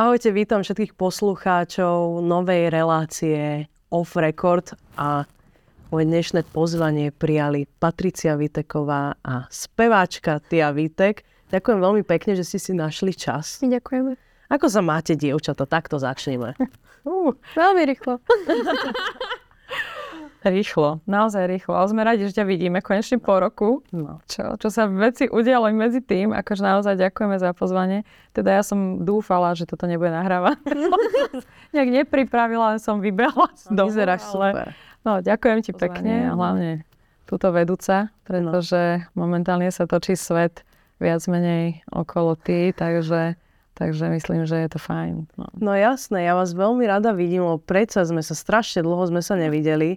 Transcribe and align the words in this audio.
Ahojte, 0.00 0.32
vítam 0.32 0.64
všetkých 0.64 0.96
poslucháčov 0.96 2.24
novej 2.24 2.72
relácie 2.72 3.68
Off 3.92 4.16
Record 4.16 4.72
a 4.96 5.28
moje 5.92 6.08
dnešné 6.08 6.40
pozvanie 6.56 7.12
prijali 7.12 7.68
Patricia 7.68 8.32
Viteková 8.32 9.20
a 9.20 9.44
speváčka 9.52 10.40
Tia 10.40 10.72
Vitek. 10.72 11.20
Ďakujem 11.52 11.78
veľmi 11.84 12.02
pekne, 12.08 12.32
že 12.32 12.48
ste 12.48 12.56
si 12.56 12.72
našli 12.72 13.12
čas. 13.12 13.60
Ďakujeme. 13.60 14.16
Ako 14.48 14.72
sa 14.72 14.80
máte, 14.80 15.20
dievčata? 15.20 15.68
Takto 15.68 16.00
začneme. 16.00 16.56
Uh, 17.00 17.32
veľmi 17.56 17.84
rýchlo. 17.88 18.20
Rýchlo, 20.40 21.04
naozaj 21.04 21.44
rýchlo. 21.52 21.76
Ale 21.76 21.86
sme 21.92 22.00
radi, 22.00 22.24
že 22.24 22.40
ťa 22.40 22.48
vidíme 22.48 22.80
konečne 22.80 23.20
po 23.20 23.36
roku. 23.36 23.84
No. 23.92 24.24
Čo, 24.24 24.56
čo 24.56 24.72
sa 24.72 24.88
veci 24.88 25.28
udialo 25.28 25.68
medzi 25.76 26.00
tým, 26.00 26.32
akože 26.32 26.64
naozaj 26.64 26.96
ďakujeme 26.96 27.36
za 27.36 27.52
pozvanie. 27.52 28.08
Teda 28.32 28.56
ja 28.56 28.64
som 28.64 29.04
dúfala, 29.04 29.52
že 29.52 29.68
toto 29.68 29.84
nebude 29.84 30.08
nahrávať. 30.08 30.56
Nejak 31.76 31.90
nepripravila, 31.92 32.76
len 32.76 32.80
som 32.80 33.04
vybehla 33.04 33.52
domu. 33.68 33.92
Vyzeráš 33.92 34.32
super. 34.32 34.72
No, 35.04 35.20
ďakujem 35.20 35.60
ti 35.60 35.76
pozvanie. 35.76 35.84
pekne 35.92 36.14
a 36.28 36.32
hlavne 36.32 36.70
túto 37.28 37.52
vedúca, 37.52 38.08
pretože 38.24 39.04
no. 39.12 39.28
momentálne 39.28 39.68
sa 39.68 39.84
točí 39.84 40.16
svet 40.16 40.64
viac 40.96 41.20
menej 41.28 41.84
okolo 41.92 42.32
ty, 42.40 42.72
takže 42.72 43.36
Takže 43.80 44.12
myslím, 44.12 44.44
že 44.44 44.60
je 44.60 44.76
to 44.76 44.76
fajn. 44.76 45.24
No. 45.40 45.48
no 45.56 45.72
jasné, 45.72 46.28
ja 46.28 46.36
vás 46.36 46.52
veľmi 46.52 46.84
rada 46.84 47.16
vidím, 47.16 47.48
lebo 47.48 47.56
predsa 47.56 48.04
sme 48.04 48.20
sa 48.20 48.36
strašne 48.36 48.84
dlho 48.84 49.08
sme 49.08 49.24
sa 49.24 49.40
nevideli 49.40 49.96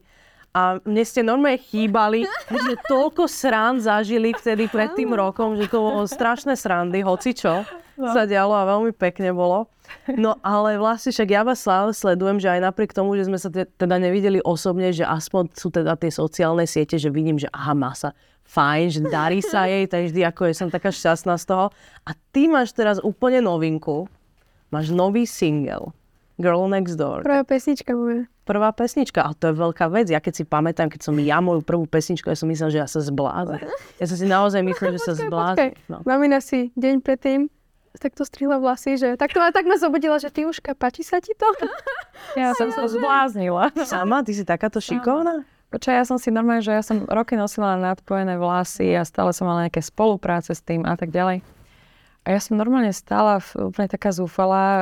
a 0.53 0.77
mne 0.85 1.01
ste 1.01 1.25
normálne 1.25 1.57
chýbali, 1.57 2.29
že 2.45 2.73
toľko 2.85 3.25
srán 3.25 3.81
zažili 3.81 4.37
vtedy 4.37 4.69
pred 4.69 4.93
tým 4.93 5.09
rokom, 5.17 5.57
že 5.57 5.65
to 5.65 5.81
bolo 5.81 6.05
strašné 6.05 6.53
srandy, 6.53 7.01
hoci 7.01 7.33
čo 7.33 7.65
no. 7.97 8.13
sa 8.13 8.29
dialo 8.29 8.53
a 8.53 8.69
veľmi 8.69 8.93
pekne 8.93 9.33
bolo. 9.33 9.65
No 10.13 10.37
ale 10.45 10.77
vlastne 10.77 11.09
však 11.09 11.29
ja 11.29 11.41
vás 11.41 11.65
stále 11.65 11.89
sledujem, 11.89 12.37
že 12.37 12.53
aj 12.53 12.69
napriek 12.69 12.93
tomu, 12.93 13.17
že 13.17 13.25
sme 13.25 13.41
sa 13.41 13.49
teda 13.51 13.95
nevideli 13.97 14.45
osobne, 14.45 14.93
že 14.93 15.05
aspoň 15.05 15.57
sú 15.57 15.73
teda 15.73 15.97
tie 15.97 16.13
sociálne 16.13 16.69
siete, 16.69 17.01
že 17.01 17.09
vidím, 17.09 17.41
že 17.41 17.49
aha, 17.49 17.73
má 17.73 17.97
sa 17.97 18.13
fajn, 18.45 18.85
že 18.93 18.99
darí 19.09 19.41
sa 19.41 19.65
jej, 19.65 19.89
tak 19.89 20.11
vždy 20.11 20.21
ako 20.27 20.41
je, 20.49 20.53
som 20.53 20.69
taká 20.69 20.93
šťastná 20.93 21.33
z 21.41 21.45
toho. 21.49 21.65
A 22.05 22.11
ty 22.29 22.45
máš 22.45 22.77
teraz 22.77 23.01
úplne 23.01 23.41
novinku, 23.41 24.05
máš 24.69 24.93
nový 24.93 25.25
single. 25.25 25.95
Girl 26.41 26.65
Next 26.65 26.97
Door. 26.97 27.21
Prvá 27.21 27.43
pesnička 27.45 27.93
moja. 27.93 28.25
Prvá 28.43 28.75
pesnička, 28.75 29.23
a 29.23 29.31
to 29.31 29.51
je 29.51 29.55
veľká 29.55 29.87
vec. 29.87 30.11
Ja 30.11 30.19
keď 30.19 30.33
si 30.33 30.43
pamätám, 30.43 30.91
keď 30.91 30.99
som 31.05 31.15
ja 31.15 31.39
moju 31.39 31.63
prvú 31.63 31.87
pesničku, 31.87 32.27
ja 32.27 32.35
som 32.35 32.51
myslel, 32.51 32.75
že 32.75 32.79
ja 32.83 32.87
sa 32.89 32.99
zblázim. 32.99 33.63
Ja 34.01 34.05
som 34.09 34.17
si 34.19 34.27
naozaj 34.27 34.61
myslel, 34.67 34.99
že 34.99 35.01
sa 35.07 35.13
zblázim. 35.15 35.71
No. 35.87 36.03
Mamina 36.03 36.43
si 36.43 36.75
deň 36.75 36.99
predtým 36.99 37.47
takto 37.93 38.25
strihla 38.25 38.57
vlasy, 38.57 38.97
že 38.97 39.13
takto 39.21 39.37
a 39.37 39.53
tak 39.53 39.69
ma 39.69 39.77
zobudila, 39.77 40.17
že 40.17 40.33
ty 40.33 40.49
uška, 40.49 40.73
páči 40.73 41.05
sa 41.05 41.21
ti 41.21 41.37
to? 41.37 41.45
Ja 42.33 42.55
som 42.57 42.71
sa 42.73 42.89
zbláznila. 42.89 43.73
Sama? 43.85 44.23
Ty 44.25 44.31
si 44.33 44.45
takáto 44.45 44.81
šikovná? 44.81 45.43
Počkaj, 45.73 45.95
ja 45.97 46.05
som 46.05 46.21
si 46.21 46.29
normálne, 46.29 46.61
že 46.61 46.69
ja 46.69 46.85
som 46.85 47.09
roky 47.09 47.33
nosila 47.33 47.73
nadpojené 47.77 48.37
vlasy 48.37 48.93
a 48.93 49.01
stále 49.01 49.33
som 49.33 49.49
mala 49.49 49.65
nejaké 49.65 49.81
spolupráce 49.81 50.53
s 50.53 50.61
tým 50.61 50.85
a 50.85 50.93
tak 50.93 51.09
ďalej. 51.09 51.41
A 52.23 52.31
ja 52.31 52.39
som 52.39 52.55
normálne 52.55 52.95
stála 52.95 53.43
úplne 53.59 53.91
taká 53.91 54.15
zúfala 54.15 54.63
e, 54.63 54.81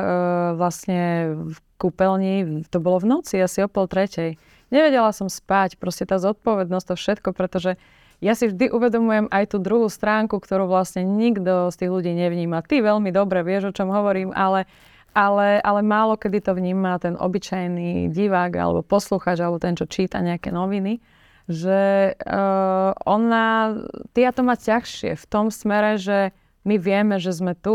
vlastne 0.54 1.02
v 1.50 1.56
kúpeľni, 1.82 2.62
to 2.70 2.78
bolo 2.78 3.02
v 3.02 3.18
noci, 3.18 3.42
asi 3.42 3.66
o 3.66 3.68
pol 3.68 3.90
tretej. 3.90 4.38
Nevedela 4.70 5.10
som 5.10 5.26
spať, 5.26 5.74
proste 5.74 6.06
tá 6.06 6.22
zodpovednosť, 6.22 6.86
to 6.86 6.94
všetko, 6.94 7.28
pretože 7.34 7.74
ja 8.22 8.38
si 8.38 8.46
vždy 8.46 8.70
uvedomujem 8.70 9.26
aj 9.34 9.50
tú 9.50 9.58
druhú 9.58 9.90
stránku, 9.90 10.38
ktorú 10.38 10.70
vlastne 10.70 11.02
nikto 11.02 11.74
z 11.74 11.76
tých 11.82 11.90
ľudí 11.90 12.14
nevníma. 12.14 12.62
Ty 12.62 12.78
veľmi 12.78 13.10
dobre 13.10 13.42
vieš, 13.42 13.74
o 13.74 13.76
čom 13.76 13.90
hovorím, 13.90 14.30
ale, 14.30 14.70
ale, 15.10 15.58
ale 15.58 15.82
málo 15.82 16.14
kedy 16.14 16.46
to 16.46 16.54
vníma 16.54 17.02
ten 17.02 17.18
obyčajný 17.18 18.14
divák 18.14 18.54
alebo 18.54 18.86
poslucháč 18.86 19.42
alebo 19.42 19.58
ten, 19.58 19.74
čo 19.74 19.90
číta 19.90 20.22
nejaké 20.22 20.54
noviny 20.54 21.02
že 21.50 22.14
uh, 22.14 22.94
ona, 23.02 23.74
ty 24.14 24.22
to 24.30 24.42
má 24.46 24.54
ťažšie 24.54 25.18
v 25.18 25.24
tom 25.26 25.50
smere, 25.50 25.98
že 25.98 26.30
my 26.62 26.76
vieme, 26.78 27.18
že 27.18 27.34
sme 27.34 27.58
tu, 27.58 27.74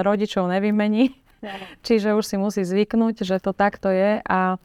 rodičov 0.00 0.48
nevymení, 0.48 1.12
čiže 1.86 2.16
už 2.16 2.24
si 2.24 2.36
musí 2.40 2.62
zvyknúť, 2.64 3.22
že 3.22 3.36
to 3.40 3.52
takto 3.52 3.92
je 3.92 4.20
a 4.24 4.56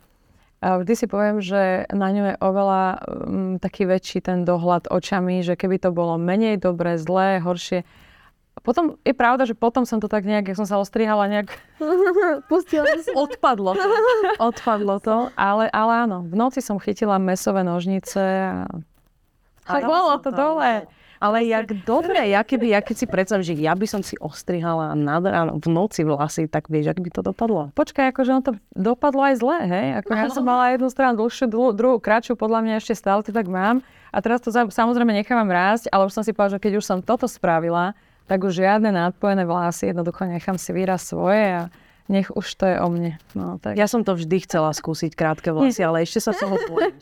vždy 0.62 0.94
si 0.94 1.06
poviem, 1.10 1.42
že 1.42 1.90
na 1.90 2.14
ňu 2.14 2.24
je 2.32 2.36
oveľa 2.38 2.84
um, 2.86 3.00
taký 3.58 3.90
väčší 3.90 4.22
ten 4.22 4.46
dohľad 4.46 4.94
očami, 4.94 5.42
že 5.42 5.58
keby 5.58 5.82
to 5.82 5.90
bolo 5.90 6.22
menej 6.22 6.62
dobré, 6.62 7.02
zlé, 7.02 7.42
horšie. 7.42 7.82
Potom 8.62 9.00
je 9.02 9.16
pravda, 9.18 9.50
že 9.50 9.58
potom 9.58 9.90
som 9.90 9.98
to 9.98 10.06
tak 10.06 10.22
nejak, 10.22 10.54
ja 10.54 10.56
som 10.60 10.70
sa 10.70 10.78
ostrihala 10.78 11.26
nejak... 11.26 11.50
Pustila. 12.52 12.86
Odpadlo. 13.18 13.74
Odpadlo 14.54 15.02
to, 15.02 15.34
ale, 15.34 15.66
ale 15.74 15.94
áno, 16.06 16.30
v 16.30 16.36
noci 16.38 16.62
som 16.62 16.78
chytila 16.78 17.18
mesové 17.18 17.66
nožnice 17.66 18.22
a... 18.22 18.70
A 19.66 19.78
bolo 19.82 20.20
to 20.22 20.30
dole. 20.30 20.86
Ale 21.22 21.46
jak 21.46 21.86
dobre, 21.86 22.34
ja, 22.34 22.42
keby, 22.42 22.74
ja 22.74 22.82
keď 22.82 22.96
si 22.98 23.06
predstavím, 23.06 23.46
že 23.46 23.54
ja 23.54 23.78
by 23.78 23.86
som 23.86 24.02
si 24.02 24.18
ostrihala 24.18 24.98
nad 24.98 25.22
ráno, 25.22 25.62
v 25.62 25.70
noci 25.70 26.02
vlasy, 26.02 26.50
tak 26.50 26.66
vieš, 26.66 26.98
ak 26.98 27.00
by 27.00 27.10
to 27.14 27.22
dopadlo? 27.22 27.70
Počkaj, 27.78 28.10
akože 28.10 28.32
on 28.34 28.42
to 28.42 28.54
dopadlo 28.74 29.22
aj 29.30 29.38
zle, 29.38 29.58
hej? 29.70 30.02
Ako 30.02 30.18
ja 30.18 30.34
som 30.34 30.42
mala 30.42 30.74
jednu 30.74 30.90
stranu 30.90 31.22
dlhšiu, 31.22 31.46
druhú, 31.46 31.70
druhú 31.78 32.02
kratšiu, 32.02 32.34
podľa 32.34 32.66
mňa 32.66 32.74
ešte 32.82 32.98
stále 32.98 33.22
to 33.22 33.30
tak 33.30 33.46
mám. 33.46 33.86
A 34.10 34.18
teraz 34.26 34.42
to 34.42 34.50
samozrejme 34.50 35.14
nechávam 35.14 35.46
rásť, 35.46 35.94
ale 35.94 36.10
už 36.10 36.18
som 36.18 36.26
si 36.26 36.34
povedala, 36.34 36.58
že 36.58 36.64
keď 36.66 36.74
už 36.82 36.86
som 36.90 37.00
toto 37.06 37.30
spravila, 37.30 37.94
tak 38.26 38.42
už 38.42 38.58
žiadne 38.58 38.90
nadpojené 38.90 39.46
vlasy, 39.46 39.94
jednoducho 39.94 40.26
nechám 40.26 40.58
si 40.58 40.74
vyrásť 40.74 41.06
svoje 41.06 41.46
a 41.54 41.64
nech 42.10 42.34
už 42.34 42.48
to 42.58 42.66
je 42.66 42.76
o 42.82 42.88
mne. 42.90 43.22
No, 43.38 43.62
tak. 43.62 43.78
Ja 43.78 43.86
som 43.86 44.02
to 44.02 44.18
vždy 44.18 44.42
chcela 44.50 44.74
skúsiť 44.74 45.14
krátke 45.14 45.54
vlasy, 45.54 45.86
ale 45.88 46.02
ešte 46.02 46.18
sa 46.18 46.34
toho 46.34 46.58
bojím 46.66 46.98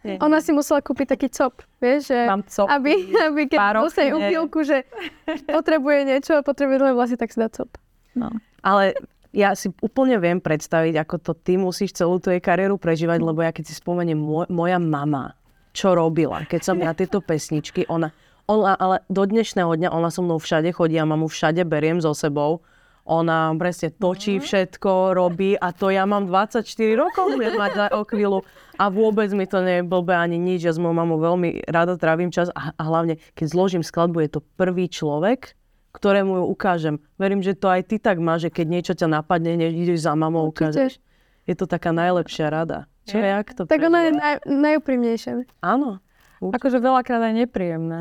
Nie. 0.00 0.16
Ona 0.24 0.40
si 0.40 0.56
musela 0.56 0.80
kúpiť 0.80 1.12
taký 1.12 1.28
cop, 1.28 1.60
vieš, 1.76 2.08
že 2.08 2.18
Mám 2.24 2.48
cop. 2.48 2.72
aby, 2.72 3.12
aby 3.20 3.52
keď 3.52 3.84
dostane 3.84 4.16
upilku, 4.16 4.64
že 4.64 4.88
potrebuje 5.56 5.98
niečo 6.08 6.40
a 6.40 6.40
potrebuje 6.40 6.80
dlhé 6.80 6.92
vlasy, 6.96 7.20
tak 7.20 7.28
si 7.28 7.36
dá 7.36 7.52
cop. 7.52 7.68
No. 8.16 8.32
Ale 8.64 8.96
ja 9.36 9.52
si 9.52 9.68
úplne 9.84 10.16
viem 10.16 10.40
predstaviť, 10.40 11.04
ako 11.04 11.14
to 11.20 11.32
ty 11.36 11.60
musíš 11.60 11.94
celú 11.94 12.16
tú 12.16 12.32
jej 12.32 12.40
kariéru 12.40 12.80
prežívať, 12.80 13.20
lebo 13.20 13.44
ja 13.44 13.52
keď 13.52 13.68
si 13.68 13.74
spomeniem, 13.76 14.16
moj, 14.16 14.48
moja 14.48 14.80
mama, 14.80 15.36
čo 15.76 15.92
robila, 15.92 16.48
keď 16.48 16.60
som 16.64 16.76
na 16.80 16.96
tieto 16.96 17.20
pesničky, 17.22 17.86
ona, 17.86 18.10
ona, 18.50 18.74
ale 18.74 19.04
do 19.06 19.22
dnešného 19.22 19.70
dňa 19.76 19.88
ona 19.92 20.08
so 20.10 20.24
mnou 20.24 20.40
všade 20.42 20.72
chodí 20.74 20.98
a 20.98 21.06
mamu 21.06 21.30
všade 21.30 21.62
beriem 21.68 22.02
so 22.02 22.16
sebou 22.16 22.64
ona 23.10 23.50
presne 23.58 23.90
točí 23.90 24.38
mm. 24.38 24.42
všetko, 24.46 25.18
robí 25.18 25.58
a 25.58 25.74
to 25.74 25.90
ja 25.90 26.06
mám 26.06 26.30
24 26.30 26.62
rokov, 26.94 27.34
budem 27.34 27.58
mať 27.58 27.70
za 27.74 27.86
o 27.98 28.06
chvíľu 28.06 28.46
a 28.78 28.86
vôbec 28.86 29.34
mi 29.34 29.50
to 29.50 29.58
blbé 29.82 30.14
ani 30.14 30.38
nič. 30.38 30.62
Ja 30.62 30.72
s 30.72 30.78
mojou 30.78 30.94
mamou 30.94 31.18
veľmi 31.18 31.66
rada 31.66 31.98
trávim 31.98 32.30
čas 32.30 32.54
a, 32.54 32.70
a 32.70 32.82
hlavne, 32.86 33.18
keď 33.34 33.46
zložím 33.50 33.82
skladbu, 33.82 34.22
je 34.22 34.30
to 34.38 34.40
prvý 34.54 34.86
človek, 34.86 35.58
ktorému 35.90 36.38
ju 36.38 36.44
ukážem. 36.46 36.96
Verím, 37.18 37.42
že 37.42 37.58
to 37.58 37.66
aj 37.66 37.90
ty 37.90 37.98
tak 37.98 38.22
máš, 38.22 38.46
že 38.46 38.62
keď 38.62 38.66
niečo 38.70 38.94
ťa 38.94 39.10
napadne, 39.10 39.58
než 39.58 39.74
ideš 39.74 40.06
za 40.06 40.14
mamou, 40.14 40.46
ukážeš. 40.46 41.02
Je 41.50 41.54
to 41.58 41.66
taká 41.66 41.90
najlepšia 41.90 42.46
rada. 42.46 42.86
Čo 43.10 43.18
je, 43.18 43.26
jak 43.26 43.48
to 43.58 43.66
Tak 43.66 43.80
ona 43.82 44.06
je 44.06 44.10
naj, 44.14 44.34
najúprimnejšia. 44.46 45.50
Áno. 45.58 45.98
Akože 46.38 46.78
veľakrát 46.78 47.20
aj 47.26 47.34
nepríjemné. 47.42 47.96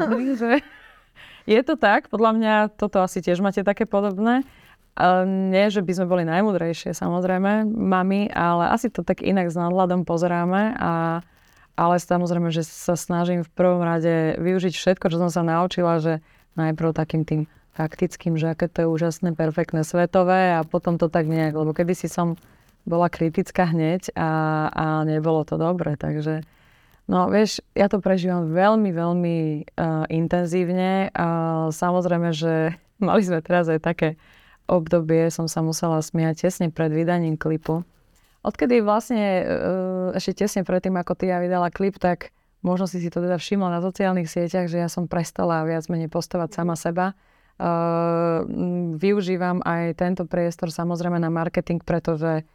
je 1.56 1.62
to 1.66 1.74
tak, 1.76 2.08
podľa 2.14 2.31
mňa 2.38 2.53
toto 2.78 3.02
asi 3.02 3.20
tiež 3.20 3.41
máte 3.41 3.66
také 3.66 3.90
podobné. 3.90 4.46
Nie, 5.50 5.72
že 5.72 5.79
by 5.79 5.91
sme 5.95 6.05
boli 6.11 6.23
najmudrejšie, 6.27 6.91
samozrejme, 6.91 7.63
mami, 7.72 8.27
ale 8.35 8.67
asi 8.73 8.91
to 8.91 9.00
tak 9.00 9.23
inak 9.23 9.47
s 9.47 9.55
nadhľadom 9.55 10.03
pozeráme. 10.03 10.75
A, 10.75 11.23
ale 11.79 11.95
samozrejme, 11.95 12.51
že 12.51 12.67
sa 12.67 12.99
snažím 12.99 13.47
v 13.47 13.53
prvom 13.55 13.79
rade 13.79 14.35
využiť 14.35 14.73
všetko, 14.75 15.07
čo 15.07 15.17
som 15.23 15.31
sa 15.31 15.39
naučila, 15.45 16.03
že 16.03 16.19
najprv 16.59 16.91
takým 16.91 17.23
tým 17.23 17.41
taktickým, 17.79 18.35
že 18.35 18.51
aké 18.51 18.67
to 18.67 18.84
je 18.84 18.91
úžasné, 18.91 19.40
perfektné, 19.40 19.87
svetové 19.87 20.52
a 20.52 20.67
potom 20.67 20.99
to 20.99 21.08
tak 21.08 21.31
nejak, 21.31 21.55
lebo 21.55 21.72
kedy 21.72 21.96
si 21.96 22.11
som 22.11 22.35
bola 22.84 23.08
kritická 23.08 23.72
hneď 23.72 24.11
a, 24.19 24.29
a 24.67 24.85
nebolo 25.08 25.47
to 25.47 25.55
dobre, 25.55 25.96
takže 25.96 26.43
no 27.08 27.31
vieš, 27.31 27.64
ja 27.72 27.87
to 27.87 28.03
prežívam 28.03 28.52
veľmi, 28.52 28.91
veľmi 28.91 29.37
uh, 29.79 30.03
intenzívne 30.11 31.08
a 31.16 31.28
samozrejme, 31.72 32.35
že 32.35 32.75
mali 33.08 33.23
sme 33.23 33.40
teraz 33.40 33.72
aj 33.72 33.79
také 33.79 34.09
obdobie 34.69 35.33
som 35.33 35.49
sa 35.49 35.66
musela 35.66 35.97
smiať 35.99 36.45
tesne 36.45 36.69
pred 36.69 36.93
vydaním 36.93 37.35
klipu. 37.35 37.81
Odkedy 38.45 38.85
vlastne 38.85 39.25
uh, 39.41 39.45
ešte 40.13 40.45
tesne 40.45 40.61
predtým, 40.61 40.93
ako 40.95 41.17
ty 41.17 41.33
ja 41.33 41.41
vydala 41.41 41.73
klip, 41.73 41.97
tak 41.97 42.31
možno 42.61 42.85
si 42.85 43.01
si 43.01 43.09
to 43.09 43.19
teda 43.19 43.41
všimla 43.41 43.67
na 43.67 43.81
sociálnych 43.81 44.29
sieťach, 44.29 44.69
že 44.69 44.79
ja 44.79 44.87
som 44.87 45.09
prestala 45.09 45.66
viac 45.66 45.89
menej 45.91 46.07
postavať 46.07 46.49
sama 46.53 46.77
seba. 46.77 47.17
Uh, 47.59 48.47
využívam 48.95 49.59
aj 49.66 49.99
tento 49.99 50.23
priestor 50.23 50.71
samozrejme 50.71 51.19
na 51.19 51.27
marketing, 51.27 51.83
pretože 51.83 52.47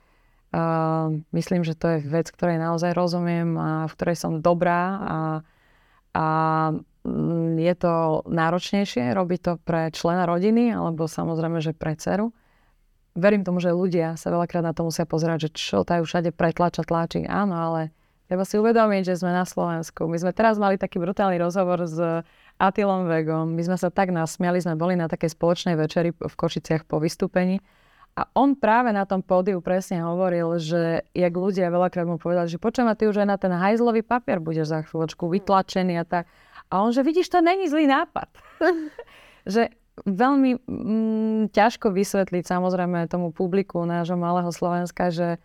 myslím, 1.34 1.66
že 1.66 1.74
to 1.74 1.98
je 1.98 2.06
vec, 2.06 2.30
ktorej 2.30 2.62
naozaj 2.62 2.94
rozumiem 2.94 3.58
a 3.58 3.70
v 3.90 3.94
ktorej 3.98 4.16
som 4.18 4.38
dobrá 4.38 4.82
a, 5.02 5.18
a 6.14 6.26
je 7.60 7.74
to 7.76 8.24
náročnejšie 8.24 9.12
robiť 9.12 9.40
to 9.44 9.52
pre 9.60 9.92
člena 9.92 10.24
rodiny 10.24 10.72
alebo 10.72 11.04
samozrejme, 11.04 11.60
že 11.60 11.76
pre 11.76 11.94
dceru. 12.00 12.32
verím 13.14 13.44
tomu, 13.44 13.60
že 13.60 13.70
ľudia 13.70 14.16
sa 14.16 14.32
veľakrát 14.32 14.64
na 14.64 14.72
to 14.74 14.88
musia 14.88 15.06
pozerať, 15.06 15.48
že 15.48 15.50
čo 15.54 15.86
tajú 15.86 16.02
všade 16.02 16.34
pretlača, 16.34 16.82
tlačí. 16.82 17.22
Áno, 17.28 17.54
ale 17.54 17.94
treba 18.26 18.42
si 18.48 18.58
uvedomiť, 18.58 19.14
že 19.14 19.20
sme 19.20 19.30
na 19.30 19.44
Slovensku. 19.44 20.08
My 20.08 20.16
sme 20.18 20.32
teraz 20.34 20.58
mali 20.58 20.80
taký 20.80 20.98
brutálny 20.98 21.36
rozhovor 21.38 21.84
s 21.86 22.00
Atilom 22.58 23.06
Vegom. 23.06 23.52
My 23.52 23.62
sme 23.62 23.76
sa 23.78 23.92
tak 23.92 24.10
nasmiali, 24.10 24.58
sme 24.58 24.74
boli 24.74 24.98
na 24.98 25.06
takej 25.06 25.36
spoločnej 25.36 25.76
večeri 25.78 26.10
v 26.10 26.34
Košiciach 26.34 26.88
po 26.88 26.98
vystúpení. 26.98 27.60
A 28.14 28.30
on 28.38 28.54
práve 28.54 28.94
na 28.94 29.02
tom 29.10 29.26
pódiu 29.26 29.58
presne 29.58 30.06
hovoril, 30.06 30.54
že 30.62 31.02
jak 31.10 31.34
ľudia 31.34 31.66
veľakrát 31.66 32.06
mu 32.06 32.14
povedali, 32.14 32.46
že 32.46 32.62
počujem, 32.62 32.86
ty 32.94 33.10
už 33.10 33.26
aj 33.26 33.28
na 33.28 33.36
ten 33.36 33.50
hajzlový 33.50 34.06
papier 34.06 34.38
budeš 34.38 34.70
za 34.70 34.86
chvíľočku 34.86 35.26
vytlačený 35.26 35.98
a 35.98 36.06
tak. 36.06 36.24
A 36.72 36.82
on, 36.82 36.90
že 36.92 37.04
vidíš, 37.04 37.28
to 37.28 37.44
není 37.44 37.68
zlý 37.68 37.86
nápad. 37.86 38.28
že 39.46 39.72
veľmi 40.02 40.50
mm, 40.66 41.42
ťažko 41.54 41.94
vysvetliť 41.94 42.44
samozrejme 42.44 43.06
tomu 43.06 43.30
publiku 43.30 43.86
nášho 43.86 44.18
malého 44.18 44.50
Slovenska, 44.50 45.14
že 45.14 45.38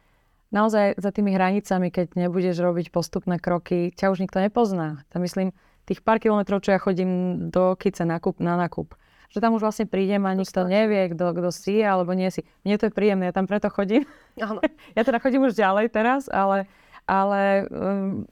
naozaj 0.50 0.98
za 0.98 1.14
tými 1.14 1.34
hranicami, 1.38 1.94
keď 1.94 2.18
nebudeš 2.18 2.58
robiť 2.58 2.90
postupné 2.90 3.38
kroky, 3.38 3.94
ťa 3.94 4.10
už 4.10 4.26
nikto 4.26 4.42
nepozná. 4.42 5.06
Tam 5.14 5.22
myslím, 5.22 5.54
tých 5.86 6.02
pár 6.02 6.18
kilometrov, 6.18 6.62
čo 6.66 6.74
ja 6.74 6.82
chodím 6.82 7.46
do 7.54 7.78
Kice 7.78 8.06
na, 8.06 8.18
kúp, 8.18 8.42
na 8.42 8.58
nakup, 8.58 8.98
že 9.30 9.42
tam 9.42 9.54
už 9.54 9.62
vlastne 9.62 9.86
prídem 9.86 10.26
a 10.26 10.34
nikto 10.34 10.66
nevie, 10.66 11.14
kto, 11.14 11.38
kto 11.38 11.50
si 11.54 11.82
alebo 11.86 12.18
nie 12.18 12.34
si. 12.34 12.42
Mne 12.66 12.82
to 12.82 12.90
je 12.90 12.94
príjemné, 12.94 13.30
ja 13.30 13.34
tam 13.34 13.46
preto 13.46 13.70
chodím. 13.70 14.06
Áno. 14.42 14.62
ja 14.98 15.02
teda 15.06 15.22
chodím 15.22 15.46
už 15.46 15.54
ďalej 15.54 15.94
teraz, 15.94 16.26
ale, 16.30 16.66
ale 17.06 17.70
um, 17.70 18.26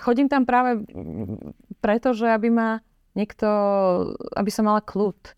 chodím 0.00 0.28
tam 0.28 0.44
práve 0.44 0.84
preto, 1.84 2.16
že 2.16 2.32
aby 2.32 2.48
ma 2.48 2.80
niekto, 3.12 3.44
aby 4.32 4.48
som 4.48 4.64
mala 4.64 4.80
kľud. 4.80 5.36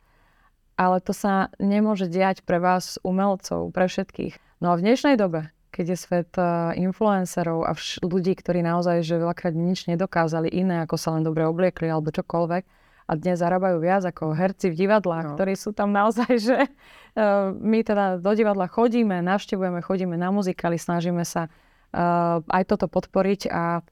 Ale 0.78 1.02
to 1.02 1.10
sa 1.10 1.50
nemôže 1.58 2.06
diať 2.06 2.46
pre 2.46 2.62
vás, 2.62 3.02
umelcov, 3.02 3.74
pre 3.74 3.90
všetkých. 3.90 4.62
No 4.62 4.70
a 4.70 4.78
v 4.78 4.86
dnešnej 4.86 5.18
dobe, 5.18 5.50
keď 5.74 5.92
je 5.92 5.98
svet 5.98 6.32
uh, 6.38 6.70
influencerov 6.78 7.66
a 7.66 7.74
vš- 7.74 8.00
ľudí, 8.06 8.38
ktorí 8.38 8.62
naozaj 8.62 9.02
že 9.02 9.18
veľakrát 9.18 9.58
nič 9.58 9.90
nedokázali 9.90 10.46
iné, 10.46 10.86
ako 10.86 10.94
sa 10.94 11.18
len 11.18 11.26
dobre 11.26 11.42
obliekli 11.42 11.90
alebo 11.90 12.14
čokoľvek, 12.14 12.64
a 13.06 13.12
dnes 13.14 13.38
zarábajú 13.38 13.78
viac 13.78 14.02
ako 14.02 14.34
herci 14.34 14.74
v 14.74 14.82
divadlách, 14.86 15.30
no. 15.30 15.34
ktorí 15.38 15.54
sú 15.54 15.70
tam 15.70 15.94
naozaj, 15.94 16.30
že 16.48 16.58
uh, 16.62 17.50
my 17.54 17.82
teda 17.82 18.22
do 18.22 18.32
divadla 18.34 18.70
chodíme, 18.70 19.18
navštevujeme, 19.22 19.82
chodíme 19.82 20.14
na 20.14 20.30
muzikály, 20.30 20.78
snažíme 20.78 21.22
sa 21.26 21.46
uh, 21.50 22.42
aj 22.46 22.62
toto 22.66 22.86
podporiť 22.90 23.50
a 23.50 23.82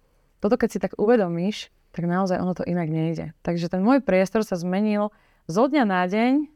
toto 0.43 0.61
keď 0.61 0.69
si 0.69 0.79
tak 0.83 0.93
uvedomíš, 1.01 1.74
tak 1.95 2.11
naozaj 2.11 2.43
ono 2.43 2.59
to 2.59 2.67
inak 2.67 2.91
nejde. 2.91 3.31
Takže 3.47 3.71
ten 3.71 3.81
môj 3.81 4.03
priestor 4.03 4.43
sa 4.43 4.59
zmenil 4.59 5.15
zo 5.47 5.71
dňa 5.71 5.85
na 5.87 6.03
deň, 6.11 6.51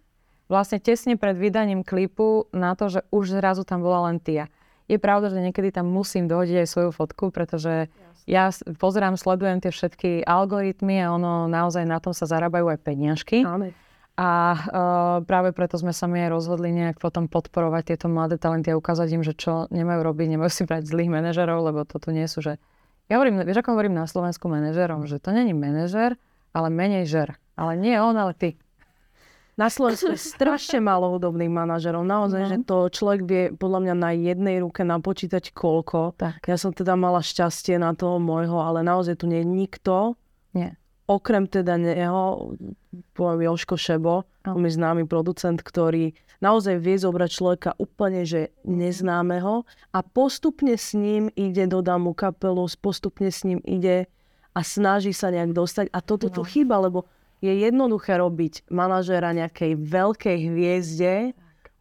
vlastne 0.50 0.82
tesne 0.82 1.14
pred 1.14 1.38
vydaním 1.38 1.86
klipu 1.86 2.50
na 2.50 2.74
to, 2.74 2.90
že 2.90 3.00
už 3.14 3.38
zrazu 3.38 3.62
tam 3.62 3.86
bola 3.86 4.10
len 4.10 4.18
Tia. 4.18 4.50
Je 4.90 4.98
pravda, 4.98 5.30
že 5.30 5.44
niekedy 5.44 5.70
tam 5.70 5.86
musím 5.86 6.26
dohodiť 6.26 6.64
aj 6.64 6.68
svoju 6.68 6.90
fotku, 6.96 7.28
pretože 7.28 7.92
ja 8.24 8.48
pozerám, 8.80 9.20
sledujem 9.20 9.60
tie 9.60 9.72
všetky 9.72 10.24
algoritmy 10.24 11.04
a 11.04 11.12
ono 11.12 11.46
naozaj 11.46 11.84
na 11.84 12.00
tom 12.00 12.16
sa 12.16 12.24
zarábajú 12.24 12.72
aj 12.72 12.78
peniažky. 12.80 13.44
Áno. 13.44 13.70
A 14.18 14.30
uh, 14.50 14.58
práve 15.22 15.54
preto 15.54 15.78
sme 15.78 15.94
sa 15.94 16.10
my 16.10 16.26
aj 16.26 16.34
rozhodli 16.34 16.74
nejak 16.74 16.98
potom 16.98 17.30
podporovať 17.30 17.94
tieto 17.94 18.10
mladé 18.10 18.34
talenty 18.34 18.74
a 18.74 18.80
ukázať 18.80 19.14
im, 19.14 19.22
že 19.22 19.38
čo 19.38 19.70
nemajú 19.70 20.02
robiť, 20.02 20.34
nemajú 20.34 20.50
si 20.50 20.66
brať 20.66 20.90
zlých 20.90 21.06
manažerov, 21.06 21.62
lebo 21.62 21.86
toto 21.86 22.10
nie 22.10 22.26
sú, 22.26 22.42
že... 22.42 22.58
Ja 23.08 23.16
hovorím, 23.16 23.40
vieš 23.40 23.64
ako 23.64 23.72
hovorím 23.72 23.96
na 23.96 24.04
Slovensku 24.04 24.52
manažerom, 24.52 25.08
že 25.08 25.16
to 25.16 25.32
není 25.32 25.56
manažer, 25.56 26.20
ale 26.52 26.68
menej 26.68 27.08
žer. 27.08 27.40
Ale 27.56 27.74
nie 27.74 27.96
on, 27.96 28.12
ale 28.14 28.36
ty. 28.36 28.60
Na 29.58 29.66
Slovensku 29.66 30.14
je 30.14 30.20
strašne 30.20 30.78
málo 30.78 31.10
hudobných 31.18 31.50
manažerov. 31.50 32.06
Naozaj, 32.06 32.42
no. 32.46 32.48
že 32.52 32.56
to 32.62 32.76
človek 32.94 33.20
vie 33.26 33.42
podľa 33.50 33.90
mňa 33.90 33.94
na 33.98 34.10
jednej 34.14 34.62
ruke 34.62 34.86
napočítať 34.86 35.50
koľko. 35.50 36.14
Tak. 36.14 36.46
Ja 36.46 36.54
som 36.54 36.70
teda 36.70 36.94
mala 36.94 37.18
šťastie 37.18 37.74
na 37.80 37.90
toho 37.96 38.22
môjho, 38.22 38.62
ale 38.62 38.86
naozaj 38.86 39.18
tu 39.18 39.26
nie 39.26 39.42
je 39.42 39.48
nikto. 39.50 40.14
Nie. 40.54 40.78
Okrem 41.08 41.48
teda 41.48 41.80
neho, 41.80 42.52
poviem 43.16 43.48
Joško 43.48 43.80
Šebo, 43.80 44.28
oh. 44.28 44.56
mi 44.60 44.68
známy 44.68 45.08
producent, 45.08 45.56
ktorý 45.56 46.12
naozaj 46.44 46.76
vie 46.78 47.00
zobrať 47.00 47.30
človeka 47.32 47.70
úplne, 47.80 48.28
že 48.28 48.52
neznámeho 48.68 49.64
a 49.90 49.98
postupne 50.04 50.76
s 50.76 50.92
ním 50.92 51.32
ide, 51.32 51.64
dodá 51.64 51.96
mu 51.96 52.12
kapelu, 52.12 52.68
postupne 52.76 53.32
s 53.32 53.40
ním 53.42 53.64
ide 53.64 54.04
a 54.52 54.60
snaží 54.60 55.16
sa 55.16 55.32
nejak 55.32 55.56
dostať. 55.56 55.86
A 55.96 55.98
toto 56.04 56.28
no. 56.28 56.34
tu 56.36 56.42
chýba, 56.44 56.76
lebo 56.76 57.08
je 57.40 57.56
jednoduché 57.56 58.18
robiť 58.18 58.68
manažéra 58.68 59.30
nejakej 59.32 59.78
veľkej 59.78 60.36
hviezde 60.50 61.32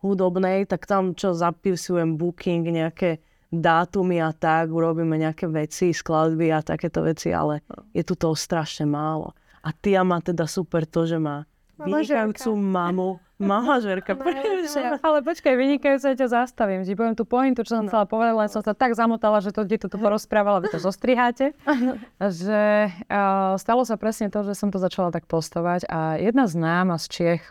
hudobnej, 0.05 0.69
tak 0.69 0.85
tam 0.85 1.17
čo 1.17 1.33
zapisujem 1.33 2.15
booking, 2.15 2.69
nejaké 2.69 3.19
dátumy 3.47 4.19
a 4.19 4.35
tak, 4.35 4.71
urobíme 4.71 5.15
nejaké 5.15 5.47
veci, 5.47 5.95
skladby 5.95 6.51
a 6.51 6.59
takéto 6.59 7.03
veci, 7.03 7.31
ale 7.31 7.63
je 7.95 8.03
tu 8.03 8.13
toho 8.15 8.35
strašne 8.35 8.83
málo. 8.83 9.31
A 9.63 9.71
Tia 9.71 10.03
má 10.03 10.19
teda 10.23 10.47
super 10.47 10.87
to, 10.87 11.07
že 11.07 11.19
má 11.19 11.47
vynikajúcu 11.79 12.51
mamu, 12.55 13.09
Manažerka. 13.37 14.17
Ale 15.05 15.21
počkaj, 15.21 15.53
vynikajúco 15.53 16.09
ťa 16.09 16.27
zastavím. 16.27 16.81
Ti 16.81 16.97
poviem 16.97 17.13
tú 17.13 17.21
pointu, 17.21 17.61
čo 17.61 17.77
som 17.77 17.85
no. 17.85 17.89
chcela 17.93 18.09
povedať, 18.09 18.33
len 18.33 18.49
som 18.49 18.65
sa 18.65 18.73
tak 18.73 18.97
zamotala, 18.97 19.45
že 19.45 19.53
to 19.53 19.61
kde 19.61 19.85
to 19.85 19.97
porozprávala, 20.01 20.65
vy 20.65 20.73
to 20.73 20.81
zostriháte. 20.81 21.53
že 22.41 22.89
uh, 22.89 23.53
stalo 23.61 23.85
sa 23.85 23.93
presne 23.93 24.33
to, 24.33 24.41
že 24.41 24.57
som 24.57 24.73
to 24.73 24.81
začala 24.81 25.13
tak 25.13 25.29
postovať 25.29 25.85
a 25.85 26.17
jedna 26.17 26.49
známa 26.49 26.97
z 26.97 27.05
Čiech, 27.13 27.43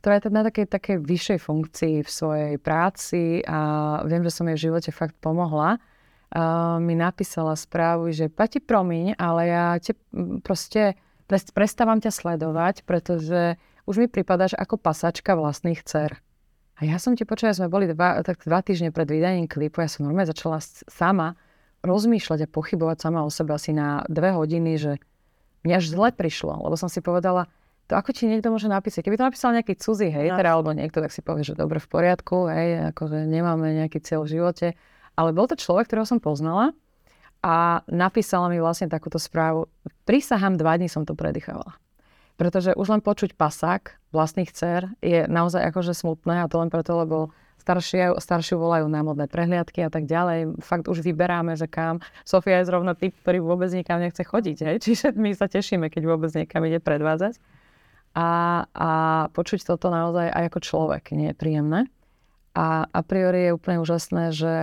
ktorá 0.00 0.16
je 0.16 0.24
teda 0.26 0.36
na 0.40 0.44
takej, 0.48 0.66
takej 0.72 0.96
vyššej 1.04 1.38
funkcii 1.44 1.94
v 2.00 2.08
svojej 2.08 2.54
práci 2.56 3.44
a 3.44 4.00
viem, 4.08 4.24
že 4.24 4.32
som 4.32 4.48
jej 4.48 4.56
v 4.56 4.64
živote 4.72 4.90
fakt 4.96 5.12
pomohla, 5.20 5.76
uh, 5.76 6.80
mi 6.80 6.96
napísala 6.96 7.52
správu, 7.52 8.08
že 8.08 8.32
Pati, 8.32 8.64
promiň, 8.64 9.20
ale 9.20 9.40
ja 9.52 9.76
te 9.76 9.92
proste 10.40 10.96
prestávam 11.28 12.00
ťa 12.00 12.16
sledovať, 12.16 12.88
pretože 12.88 13.60
už 13.84 14.00
mi 14.00 14.06
pripadaš 14.08 14.56
ako 14.56 14.80
pasačka 14.80 15.36
vlastných 15.36 15.84
dcer. 15.84 16.16
A 16.80 16.88
ja 16.88 16.96
som 16.96 17.12
ti 17.12 17.28
počula, 17.28 17.52
sme 17.52 17.68
boli 17.68 17.84
dva, 17.92 18.24
tak 18.24 18.40
dva 18.40 18.64
týždne 18.64 18.88
pred 18.88 19.04
vydaním 19.04 19.44
klipu, 19.44 19.84
ja 19.84 19.92
som 19.92 20.08
normálne 20.08 20.32
začala 20.32 20.64
sama 20.88 21.36
rozmýšľať 21.84 22.48
a 22.48 22.52
pochybovať 22.52 23.04
sama 23.04 23.20
o 23.20 23.30
sebe 23.32 23.52
asi 23.52 23.76
na 23.76 24.04
dve 24.08 24.32
hodiny, 24.32 24.80
že 24.80 24.92
mňa 25.68 25.74
až 25.76 25.84
zle 25.92 26.08
prišlo, 26.12 26.56
lebo 26.56 26.76
som 26.76 26.88
si 26.88 27.04
povedala, 27.04 27.52
to 27.90 27.98
ako 27.98 28.14
ti 28.14 28.30
niekto 28.30 28.54
môže 28.54 28.70
napísať. 28.70 29.02
Keby 29.02 29.18
to 29.18 29.26
napísal 29.26 29.50
nejaký 29.50 29.74
cudzí 29.74 30.14
hejter 30.14 30.46
alebo 30.46 30.70
niekto, 30.70 31.02
tak 31.02 31.10
si 31.10 31.26
povie, 31.26 31.42
že 31.42 31.58
dobre 31.58 31.82
v 31.82 31.90
poriadku, 31.90 32.46
hej, 32.46 32.94
akože 32.94 33.26
nemáme 33.26 33.74
nejaký 33.74 33.98
cieľ 33.98 34.22
v 34.22 34.38
živote. 34.38 34.66
Ale 35.18 35.34
bol 35.34 35.50
to 35.50 35.58
človek, 35.58 35.90
ktorého 35.90 36.06
som 36.06 36.22
poznala 36.22 36.70
a 37.42 37.82
napísala 37.90 38.46
mi 38.46 38.62
vlastne 38.62 38.86
takúto 38.86 39.18
správu. 39.18 39.66
Prísahám, 40.06 40.54
dva 40.54 40.78
dní 40.78 40.86
som 40.86 41.02
to 41.02 41.18
predýchávala. 41.18 41.74
Pretože 42.38 42.78
už 42.78 42.94
len 42.94 43.02
počuť 43.02 43.34
pasák 43.34 44.14
vlastných 44.14 44.54
dcer 44.54 44.86
je 45.02 45.26
naozaj 45.26 45.60
akože 45.74 45.90
smutné 45.90 46.46
a 46.46 46.48
to 46.48 46.62
len 46.62 46.70
preto, 46.70 46.94
lebo 46.94 47.34
staršie, 47.58 48.16
staršiu 48.16 48.56
volajú 48.56 48.86
na 48.86 49.02
modné 49.04 49.26
prehliadky 49.26 49.84
a 49.84 49.90
tak 49.92 50.06
ďalej. 50.06 50.62
Fakt 50.62 50.86
už 50.86 51.04
vyberáme, 51.04 51.58
že 51.58 51.66
kam. 51.66 52.00
Sofia 52.24 52.62
je 52.62 52.70
zrovna 52.70 52.94
typ, 52.96 53.12
ktorý 53.20 53.44
vôbec 53.44 53.68
nikam 53.74 54.00
nechce 54.00 54.22
chodiť. 54.24 54.56
Hej? 54.64 54.76
Čiže 54.86 55.06
my 55.18 55.34
sa 55.34 55.50
tešíme, 55.50 55.90
keď 55.90 56.02
vôbec 56.06 56.30
niekam 56.32 56.64
ide 56.64 56.80
predvádzať. 56.80 57.59
A, 58.10 58.64
a 58.74 58.90
počuť 59.30 59.62
toto 59.62 59.86
naozaj 59.86 60.34
aj 60.34 60.44
ako 60.50 60.60
človek 60.60 61.14
nie 61.14 61.30
je 61.30 61.38
príjemné. 61.38 61.80
A 62.58 62.82
a 62.90 63.00
priori 63.06 63.46
je 63.46 63.54
úplne 63.54 63.78
úžasné, 63.78 64.34
že 64.34 64.54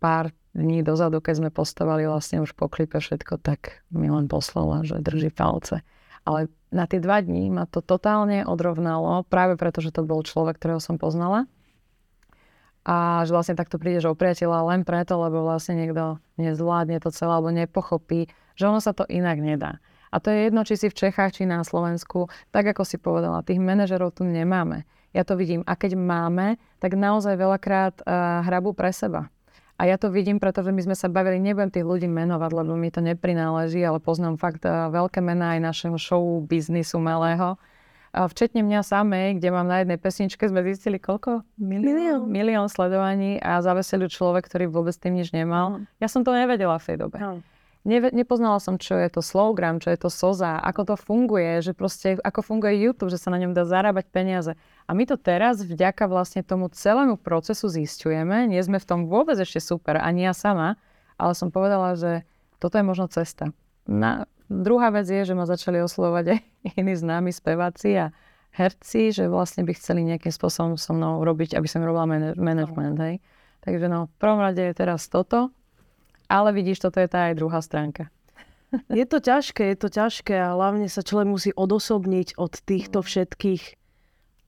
pár 0.00 0.32
dní 0.56 0.84
dozadu, 0.84 1.20
keď 1.20 1.34
sme 1.44 1.50
postovali 1.52 2.08
vlastne 2.08 2.40
už 2.40 2.56
po 2.56 2.68
klipe 2.68 3.00
všetko, 3.00 3.40
tak 3.40 3.84
mi 3.92 4.08
len 4.08 4.28
poslala, 4.28 4.84
že 4.84 5.00
drží 5.00 5.32
palce. 5.32 5.84
Ale 6.24 6.48
na 6.72 6.88
tie 6.88 7.02
dva 7.02 7.20
dní 7.20 7.52
ma 7.52 7.68
to 7.68 7.84
totálne 7.84 8.48
odrovnalo, 8.48 9.28
práve 9.28 9.60
preto, 9.60 9.84
že 9.84 9.92
to 9.92 10.04
bol 10.06 10.24
človek, 10.24 10.56
ktorého 10.56 10.80
som 10.80 10.96
poznala. 10.96 11.44
A 12.82 13.22
že 13.28 13.30
vlastne 13.30 13.54
takto 13.54 13.78
prídeš 13.78 14.10
o 14.10 14.18
priateľa 14.18 14.74
len 14.74 14.82
preto, 14.82 15.14
lebo 15.20 15.46
vlastne 15.46 15.78
niekto 15.78 16.18
nezvládne 16.40 16.98
to 16.98 17.14
celé 17.14 17.32
alebo 17.38 17.54
nepochopí, 17.54 18.26
že 18.58 18.64
ono 18.66 18.82
sa 18.82 18.90
to 18.90 19.06
inak 19.06 19.38
nedá. 19.38 19.78
A 20.12 20.20
to 20.20 20.28
je 20.28 20.52
jedno, 20.52 20.60
či 20.68 20.76
si 20.76 20.86
v 20.92 20.98
Čechách, 21.08 21.40
či 21.40 21.48
na 21.48 21.64
Slovensku. 21.64 22.28
Tak 22.52 22.76
ako 22.76 22.84
si 22.84 23.00
povedala, 23.00 23.40
tých 23.40 23.58
manažerov 23.58 24.12
tu 24.12 24.28
nemáme. 24.28 24.84
Ja 25.16 25.24
to 25.24 25.40
vidím. 25.40 25.64
A 25.64 25.72
keď 25.72 25.96
máme, 25.96 26.60
tak 26.80 26.92
naozaj 26.96 27.36
veľakrát 27.40 28.04
uh, 28.04 28.44
hrabu 28.44 28.76
pre 28.76 28.92
seba. 28.92 29.32
A 29.80 29.88
ja 29.88 29.96
to 29.98 30.14
vidím, 30.14 30.38
pretože 30.38 30.70
my 30.70 30.78
sme 30.78 30.94
sa 30.94 31.10
bavili, 31.10 31.42
nebudem 31.42 31.72
tých 31.72 31.82
ľudí 31.82 32.06
menovať, 32.06 32.50
lebo 32.54 32.78
mi 32.78 32.92
to 32.92 33.02
neprináleží, 33.02 33.82
ale 33.82 33.98
poznám 33.98 34.38
fakt 34.38 34.62
eh, 34.62 34.70
veľké 34.70 35.18
mená 35.18 35.58
aj 35.58 35.60
našeho 35.64 35.96
show 35.98 36.22
biznisu 36.44 37.02
malého. 37.02 37.58
Včetne 38.12 38.60
mňa 38.60 38.84
samej, 38.84 39.40
kde 39.40 39.48
mám 39.48 39.64
na 39.64 39.80
jednej 39.80 39.96
pesničke, 39.96 40.44
sme 40.44 40.60
zistili 40.68 41.00
koľko? 41.00 41.48
Milión. 41.56 42.28
Milión 42.28 42.68
sledovaní 42.68 43.40
a 43.40 43.64
zaveseli 43.64 44.04
človek, 44.04 44.52
ktorý 44.52 44.68
vôbec 44.68 44.92
tým 44.92 45.16
nič 45.16 45.32
nemal. 45.32 45.80
Ja 45.96 46.12
som 46.12 46.20
to 46.20 46.36
nevedela 46.36 46.76
v 46.76 46.92
tej 46.92 46.96
dobe. 47.00 47.16
No. 47.16 47.40
Ne, 47.84 47.98
nepoznala 48.14 48.58
som, 48.62 48.78
čo 48.78 48.94
je 48.98 49.08
to 49.10 49.20
slowgram, 49.22 49.82
čo 49.82 49.90
je 49.90 49.98
to 49.98 50.10
soza, 50.10 50.58
ako 50.58 50.94
to 50.94 50.94
funguje, 50.98 51.62
že 51.62 51.72
proste 51.74 52.18
ako 52.22 52.42
funguje 52.42 52.78
YouTube, 52.78 53.10
že 53.10 53.18
sa 53.18 53.34
na 53.34 53.38
ňom 53.42 53.54
dá 53.54 53.66
zarábať 53.66 54.06
peniaze. 54.10 54.52
A 54.86 54.90
my 54.94 55.04
to 55.06 55.18
teraz 55.18 55.62
vďaka 55.62 56.06
vlastne 56.06 56.46
tomu 56.46 56.70
celému 56.70 57.18
procesu 57.18 57.66
zistujeme. 57.70 58.46
Nie 58.46 58.62
sme 58.62 58.78
v 58.78 58.88
tom 58.88 59.00
vôbec 59.10 59.38
ešte 59.38 59.58
super, 59.62 59.98
ani 59.98 60.26
ja 60.26 60.34
sama, 60.34 60.78
ale 61.18 61.32
som 61.34 61.50
povedala, 61.50 61.98
že 61.98 62.26
toto 62.62 62.78
je 62.78 62.84
možno 62.86 63.10
cesta. 63.10 63.50
Na, 63.90 64.30
druhá 64.46 64.94
vec 64.94 65.10
je, 65.10 65.26
že 65.26 65.34
ma 65.34 65.46
začali 65.48 65.82
oslovať 65.82 66.24
aj 66.34 66.38
iní 66.80 66.94
známi 66.94 67.34
speváci 67.34 67.98
a 67.98 68.14
herci, 68.52 69.16
že 69.16 69.32
vlastne 69.32 69.64
by 69.64 69.72
chceli 69.74 70.04
nejakým 70.04 70.30
spôsobom 70.30 70.76
so 70.76 70.92
mnou 70.92 71.24
robiť, 71.24 71.56
aby 71.56 71.64
som 71.64 71.80
robila 71.80 72.04
management, 72.36 73.00
hej. 73.00 73.16
Takže 73.62 73.86
no, 73.86 74.10
v 74.10 74.16
prvom 74.18 74.42
rade 74.42 74.60
je 74.60 74.74
teraz 74.74 75.06
toto, 75.08 75.54
ale 76.32 76.56
vidíš, 76.56 76.88
toto 76.88 76.96
je 76.96 77.12
tá 77.12 77.28
aj 77.28 77.36
druhá 77.36 77.60
stránka. 77.60 78.08
Je 78.88 79.04
to 79.04 79.20
ťažké, 79.20 79.68
je 79.68 79.76
to 79.76 79.92
ťažké 79.92 80.32
a 80.32 80.56
hlavne 80.56 80.88
sa 80.88 81.04
človek 81.04 81.28
musí 81.28 81.50
odosobniť 81.52 82.40
od 82.40 82.56
týchto 82.56 83.04
všetkých 83.04 83.76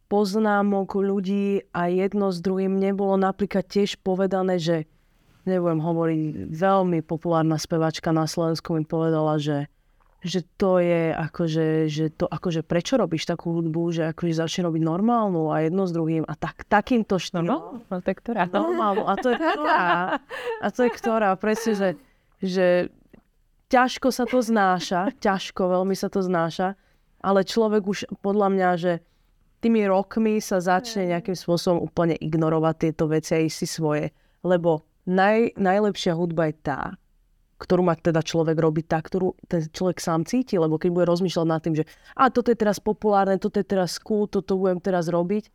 poznámok 0.08 0.96
ľudí 0.96 1.68
a 1.76 1.92
jedno 1.92 2.32
s 2.32 2.40
druhým 2.40 2.80
nebolo 2.80 3.20
napríklad 3.20 3.68
tiež 3.68 4.00
povedané, 4.00 4.56
že 4.56 4.88
nebudem 5.44 5.84
hovoriť, 5.84 6.20
veľmi 6.56 7.04
populárna 7.04 7.60
spevačka 7.60 8.16
na 8.16 8.24
Slovensku 8.24 8.72
mi 8.72 8.88
povedala, 8.88 9.36
že 9.36 9.68
že 10.24 10.40
to 10.56 10.80
je 10.80 11.12
akože, 11.12 11.68
že 11.92 12.04
to 12.16 12.24
akože 12.24 12.64
prečo 12.64 12.96
robíš 12.96 13.28
takú 13.28 13.52
hudbu, 13.60 13.92
že 13.92 14.02
akože 14.16 14.40
začne 14.40 14.72
robiť 14.72 14.82
normálnu 14.82 15.52
a 15.52 15.68
jedno 15.68 15.84
s 15.84 15.92
druhým 15.92 16.24
a 16.24 16.32
tak, 16.32 16.64
takýmto 16.64 17.20
štýlom. 17.20 17.44
No, 17.44 18.00
to 18.00 18.08
je 18.08 18.16
ktorá? 18.16 18.48
Normálnu. 18.56 19.04
A 19.04 19.20
to 19.20 19.36
je 19.36 19.36
ktorá? 19.36 20.16
A 20.64 20.66
to 20.72 20.80
je 20.88 20.90
ktorá? 20.96 21.28
Presne, 21.36 21.72
že, 21.76 21.88
že 22.40 22.66
ťažko 23.68 24.08
sa 24.08 24.24
to 24.24 24.40
znáša, 24.40 25.12
ťažko, 25.20 25.68
veľmi 25.68 25.92
sa 25.92 26.08
to 26.08 26.24
znáša, 26.24 26.72
ale 27.20 27.44
človek 27.44 27.84
už 27.84 27.98
podľa 28.24 28.48
mňa, 28.48 28.70
že 28.80 28.92
tými 29.60 29.84
rokmi 29.84 30.40
sa 30.40 30.60
začne 30.60 31.12
nejakým 31.12 31.36
spôsobom 31.36 31.84
úplne 31.84 32.16
ignorovať 32.16 32.74
tieto 32.80 33.12
veci 33.12 33.36
a 33.36 33.44
si 33.48 33.68
svoje. 33.68 34.08
Lebo 34.40 34.88
naj, 35.04 35.56
najlepšia 35.60 36.16
hudba 36.16 36.48
je 36.48 36.56
tá, 36.64 36.80
ktorú 37.64 37.80
má 37.88 37.96
teda 37.96 38.20
človek 38.20 38.60
robiť 38.60 38.84
tak, 38.84 39.08
ktorú 39.08 39.32
ten 39.48 39.64
človek 39.64 39.98
sám 39.98 40.28
cíti, 40.28 40.60
lebo 40.60 40.76
keď 40.76 40.90
bude 40.92 41.06
rozmýšľať 41.08 41.46
nad 41.48 41.60
tým, 41.64 41.80
že 41.80 41.88
a 42.12 42.28
toto 42.28 42.52
je 42.52 42.58
teraz 42.60 42.76
populárne, 42.76 43.40
toto 43.40 43.56
je 43.56 43.66
teraz 43.66 43.96
cool, 43.96 44.28
toto 44.28 44.60
budem 44.60 44.84
teraz 44.84 45.08
robiť, 45.08 45.48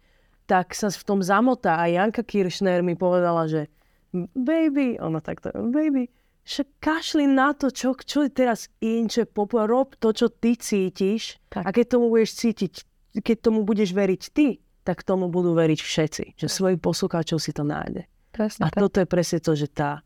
tak 0.49 0.73
sa 0.73 0.89
v 0.89 1.05
tom 1.05 1.21
zamotá. 1.21 1.77
A 1.77 1.85
Janka 1.85 2.25
Kiršner 2.25 2.81
mi 2.81 2.97
povedala, 2.97 3.45
že 3.45 3.69
baby, 4.33 4.97
ona 4.97 5.21
takto, 5.21 5.53
baby, 5.53 6.09
že 6.41 6.65
kašli 6.81 7.29
na 7.29 7.53
to, 7.53 7.69
čo, 7.69 7.93
čo 7.93 8.25
je 8.25 8.31
teraz 8.33 8.73
in, 8.81 9.05
čo 9.05 9.21
je 9.21 9.29
populárne, 9.29 9.69
rob 9.69 9.93
to, 10.01 10.09
čo 10.09 10.33
ty 10.33 10.57
cítiš 10.57 11.37
tak. 11.53 11.61
a 11.61 11.69
keď 11.69 11.85
tomu 11.93 12.09
budeš 12.09 12.41
cítiť, 12.41 12.73
keď 13.21 13.37
tomu 13.37 13.61
budeš 13.61 13.93
veriť 13.93 14.21
ty, 14.33 14.57
tak 14.81 15.05
tomu 15.05 15.29
budú 15.29 15.53
veriť 15.53 15.77
všetci, 15.77 16.23
že 16.41 16.47
svojich 16.49 16.81
poslucháčov 16.81 17.37
si 17.37 17.53
to 17.53 17.61
nájde. 17.61 18.09
Presne, 18.33 18.65
a 18.65 18.73
tak. 18.73 18.81
toto 18.81 18.97
je 18.97 19.07
presne 19.09 19.37
to, 19.37 19.53
že 19.53 19.69
tá 19.69 20.01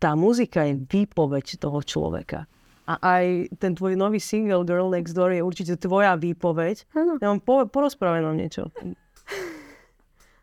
tá 0.00 0.16
muzika 0.16 0.64
je 0.64 0.80
výpoveď 0.80 1.60
toho 1.60 1.84
človeka. 1.84 2.48
A 2.88 2.98
aj 2.98 3.54
ten 3.60 3.76
tvoj 3.76 3.94
nový 3.94 4.18
single 4.18 4.66
Girl 4.66 4.90
Next 4.90 5.14
Door 5.14 5.36
je 5.36 5.44
určite 5.44 5.78
tvoja 5.78 6.16
výpoveď. 6.18 6.90
Ano. 6.96 7.20
Ja 7.22 7.30
vám 7.30 7.38
po, 7.44 7.68
porozprávaj 7.68 8.24
nám 8.24 8.40
niečo. 8.40 8.72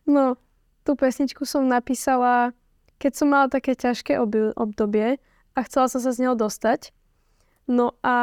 No, 0.08 0.40
tú 0.88 0.96
pesničku 0.96 1.44
som 1.44 1.68
napísala, 1.68 2.56
keď 2.96 3.12
som 3.12 3.28
mala 3.28 3.52
také 3.52 3.76
ťažké 3.76 4.16
obdobie 4.56 5.20
a 5.52 5.60
chcela 5.68 5.92
som 5.92 6.00
sa 6.00 6.16
z 6.16 6.24
neho 6.24 6.32
dostať. 6.32 6.96
No 7.68 7.92
a 8.00 8.16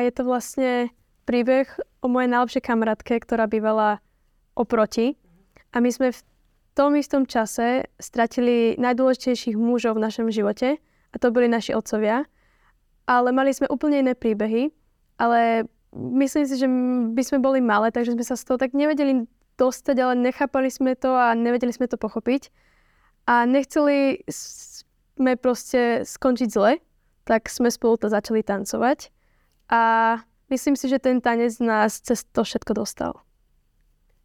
je 0.00 0.16
to 0.16 0.24
vlastne 0.24 0.88
príbeh 1.28 1.68
o 2.00 2.08
mojej 2.08 2.32
najlepšej 2.32 2.62
kamarátke, 2.64 3.20
ktorá 3.20 3.44
bývala 3.44 4.00
oproti. 4.56 5.20
A 5.76 5.84
my 5.84 5.92
sme 5.92 6.08
v 6.08 6.24
tom 6.76 6.92
istom 6.94 7.24
čase 7.24 7.88
stratili 7.96 8.76
najdôležitejších 8.76 9.56
mužov 9.56 9.96
v 9.96 10.04
našom 10.04 10.28
živote 10.28 10.76
a 11.10 11.16
to 11.16 11.32
boli 11.32 11.48
naši 11.48 11.72
otcovia. 11.72 12.28
Ale 13.08 13.32
mali 13.32 13.56
sme 13.56 13.70
úplne 13.72 14.04
iné 14.04 14.12
príbehy, 14.12 14.68
ale 15.16 15.64
myslím 15.96 16.44
si, 16.44 16.60
že 16.60 16.68
by 17.16 17.22
sme 17.24 17.38
boli 17.40 17.64
malé, 17.64 17.88
takže 17.88 18.12
sme 18.12 18.24
sa 18.26 18.36
z 18.36 18.44
toho 18.44 18.60
tak 18.60 18.76
nevedeli 18.76 19.24
dostať, 19.56 19.96
ale 19.96 20.14
nechápali 20.20 20.68
sme 20.68 20.92
to 20.92 21.16
a 21.16 21.32
nevedeli 21.32 21.72
sme 21.72 21.88
to 21.88 21.96
pochopiť. 21.96 22.52
A 23.26 23.48
nechceli 23.48 24.22
sme 24.28 25.34
proste 25.40 26.04
skončiť 26.04 26.48
zle, 26.52 26.78
tak 27.24 27.48
sme 27.48 27.72
spolu 27.72 27.96
to 27.96 28.12
začali 28.12 28.44
tancovať. 28.44 29.10
A 29.72 29.82
myslím 30.52 30.76
si, 30.78 30.86
že 30.86 31.02
ten 31.02 31.18
tanec 31.18 31.56
nás 31.58 31.98
cez 32.04 32.22
to 32.30 32.44
všetko 32.46 32.76
dostal. 32.76 33.25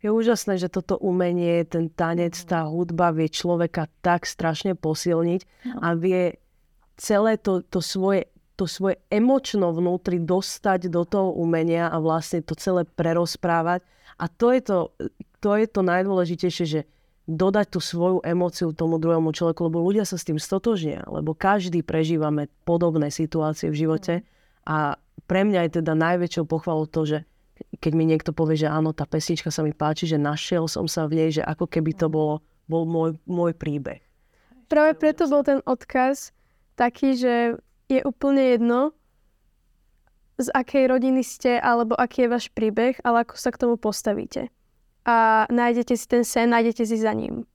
Je 0.02 0.10
úžasné, 0.10 0.58
že 0.58 0.74
toto 0.74 0.98
umenie, 0.98 1.62
ten 1.70 1.86
tanec, 1.94 2.34
tá 2.50 2.66
hudba 2.66 3.14
vie 3.14 3.30
človeka 3.30 3.86
tak 4.02 4.26
strašne 4.26 4.74
posilniť 4.74 5.42
a 5.78 5.94
vie 5.94 6.42
celé 6.98 7.38
to, 7.38 7.62
to 7.62 7.80
svoje 7.82 8.26
to 8.62 8.70
svoje 8.70 9.02
emočno 9.10 9.74
vnútri 9.74 10.22
dostať 10.22 10.94
do 10.94 11.02
toho 11.02 11.34
umenia 11.34 11.90
a 11.90 11.98
vlastne 11.98 12.46
to 12.46 12.54
celé 12.54 12.86
prerozprávať. 12.86 13.82
A 14.22 14.30
to 14.30 14.54
je 14.54 14.62
to, 14.62 14.78
to, 15.42 15.58
je 15.58 15.66
to 15.66 15.82
najdôležitejšie, 15.82 16.66
že 16.70 16.82
dodať 17.26 17.74
tú 17.74 17.80
svoju 17.82 18.22
emóciu 18.22 18.70
tomu 18.70 19.02
druhému 19.02 19.34
človeku, 19.34 19.66
lebo 19.66 19.82
ľudia 19.82 20.06
sa 20.06 20.14
s 20.14 20.30
tým 20.30 20.38
stotožnia, 20.38 21.02
lebo 21.10 21.34
každý 21.34 21.82
prežívame 21.82 22.54
podobné 22.62 23.10
situácie 23.10 23.74
v 23.74 23.80
živote 23.82 24.14
a 24.70 24.94
pre 25.26 25.42
mňa 25.42 25.66
je 25.66 25.82
teda 25.82 25.98
najväčšou 25.98 26.46
pochvalou 26.46 26.86
to, 26.86 27.02
že 27.08 27.18
keď 27.82 27.94
mi 27.96 28.06
niekto 28.06 28.32
povie, 28.32 28.58
že 28.58 28.70
áno, 28.70 28.94
tá 28.94 29.06
pesnička 29.06 29.50
sa 29.50 29.66
mi 29.66 29.74
páči, 29.74 30.06
že 30.06 30.22
našiel 30.22 30.70
som 30.70 30.86
sa 30.86 31.06
v 31.10 31.18
nej, 31.18 31.30
že 31.34 31.44
ako 31.44 31.66
keby 31.66 31.98
to 31.98 32.08
bolo, 32.08 32.44
bol 32.70 32.86
môj, 32.86 33.18
môj 33.26 33.56
príbeh. 33.58 34.02
Práve 34.72 34.96
preto 34.96 35.28
bol 35.28 35.44
ten 35.44 35.60
odkaz 35.68 36.32
taký, 36.80 37.18
že 37.18 37.60
je 37.92 38.00
úplne 38.08 38.56
jedno, 38.56 38.96
z 40.42 40.50
akej 40.58 40.90
rodiny 40.90 41.22
ste, 41.22 41.62
alebo 41.62 41.94
aký 41.94 42.26
je 42.26 42.34
váš 42.34 42.46
príbeh, 42.50 42.98
ale 43.06 43.22
ako 43.28 43.36
sa 43.38 43.54
k 43.54 43.62
tomu 43.62 43.76
postavíte. 43.78 44.50
A 45.06 45.46
nájdete 45.50 45.94
si 45.94 46.06
ten 46.10 46.26
sen, 46.26 46.50
nájdete 46.50 46.82
si 46.86 46.98
za 46.98 47.14
ním. 47.14 47.46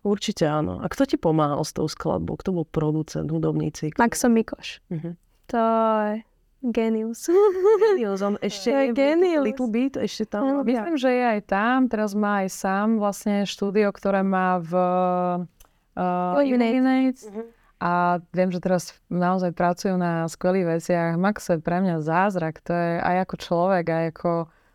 Určite 0.00 0.48
áno. 0.48 0.80
A 0.80 0.88
kto 0.88 1.04
ti 1.04 1.20
pomáhal 1.20 1.60
s 1.60 1.76
tou 1.76 1.84
skladbou? 1.84 2.40
Kto 2.40 2.56
bol 2.56 2.66
producent, 2.66 3.28
hudobníci? 3.28 3.92
Maxo 4.00 4.32
Mikoš. 4.32 4.80
Uh-huh. 4.88 5.12
To 5.52 5.60
je 6.16 6.29
Genius. 6.60 7.24
Genius, 7.80 8.20
on 8.20 8.36
ešte 8.48 8.68
je 8.68 8.92
Genius. 8.92 9.44
Little 9.44 9.70
Bit, 9.72 9.96
ešte 9.96 10.28
tam. 10.28 10.44
No, 10.44 10.54
myslím, 10.60 11.00
že 11.00 11.08
je 11.08 11.24
aj 11.24 11.40
tam, 11.48 11.88
teraz 11.88 12.12
má 12.12 12.44
aj 12.44 12.48
sám 12.52 13.00
vlastne 13.00 13.48
štúdio, 13.48 13.88
ktoré 13.88 14.20
má 14.20 14.60
v 14.60 14.72
uh, 15.96 16.36
Unite. 16.44 17.24
Uh-huh. 17.24 17.48
A 17.80 18.20
viem, 18.36 18.52
že 18.52 18.60
teraz 18.60 18.92
naozaj 19.08 19.56
pracujú 19.56 19.96
na 19.96 20.28
skvelých 20.28 20.80
veciach. 20.80 21.16
Max 21.16 21.48
je 21.48 21.56
pre 21.64 21.80
mňa 21.80 22.04
zázrak, 22.04 22.60
to 22.60 22.76
je 22.76 23.00
aj 23.00 23.16
ako 23.24 23.34
človek, 23.40 23.84
aj 23.88 24.04
ako 24.12 24.30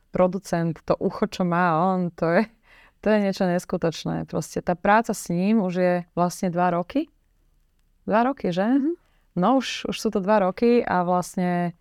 producent, 0.10 0.82
to 0.90 0.98
ucho, 0.98 1.30
čo 1.30 1.46
má 1.46 1.94
on, 1.94 2.10
to 2.10 2.26
je, 2.34 2.50
to 3.06 3.14
je 3.14 3.18
niečo 3.22 3.46
neskutočné. 3.46 4.26
Proste 4.26 4.66
tá 4.66 4.74
práca 4.74 5.14
s 5.14 5.30
ním 5.30 5.62
už 5.62 5.74
je 5.78 5.94
vlastne 6.18 6.50
dva 6.50 6.74
roky. 6.74 7.14
Dva 8.10 8.26
roky, 8.26 8.50
že? 8.50 8.66
Uh-huh. 8.66 9.05
No 9.36 9.60
už, 9.60 9.92
už 9.92 9.96
sú 10.00 10.08
to 10.16 10.24
dva 10.24 10.40
roky 10.40 10.80
a 10.80 11.04
vlastne 11.04 11.76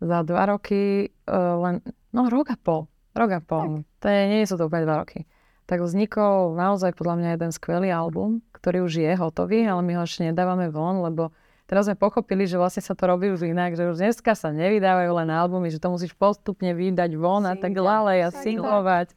za 0.00 0.24
dva 0.24 0.48
roky 0.48 1.12
uh, 1.28 1.60
len, 1.60 1.84
no 2.10 2.32
rok 2.32 2.48
a 2.50 2.56
pol, 2.56 2.88
rok 3.12 3.30
a 3.36 3.40
pol, 3.44 3.84
to 4.00 4.08
je, 4.08 4.20
nie 4.26 4.48
sú 4.48 4.56
to 4.56 4.66
úplne 4.66 4.88
dva 4.88 5.04
roky. 5.04 5.28
Tak 5.68 5.84
vznikol 5.84 6.58
naozaj 6.58 6.96
podľa 6.98 7.22
mňa 7.22 7.28
jeden 7.38 7.50
skvelý 7.54 7.88
album, 7.92 8.42
ktorý 8.56 8.88
už 8.88 8.98
je 8.98 9.12
hotový, 9.14 9.68
ale 9.68 9.84
my 9.84 10.00
ho 10.00 10.02
ešte 10.02 10.26
nedávame 10.26 10.72
von, 10.72 11.04
lebo 11.06 11.30
teraz 11.70 11.86
sme 11.86 11.94
pochopili, 11.94 12.48
že 12.48 12.58
vlastne 12.58 12.82
sa 12.82 12.96
to 12.98 13.04
robí 13.06 13.30
už 13.30 13.46
inak, 13.46 13.78
že 13.78 13.86
už 13.86 14.00
dneska 14.02 14.34
sa 14.34 14.50
nevydávajú 14.50 15.12
len 15.22 15.28
albumy, 15.30 15.70
že 15.70 15.78
to 15.78 15.92
musíš 15.92 16.16
postupne 16.18 16.72
vydať 16.72 17.14
von 17.14 17.46
a 17.46 17.54
tak 17.54 17.78
ďalej 17.78 18.18
a 18.26 18.28
singlovať. 18.32 19.14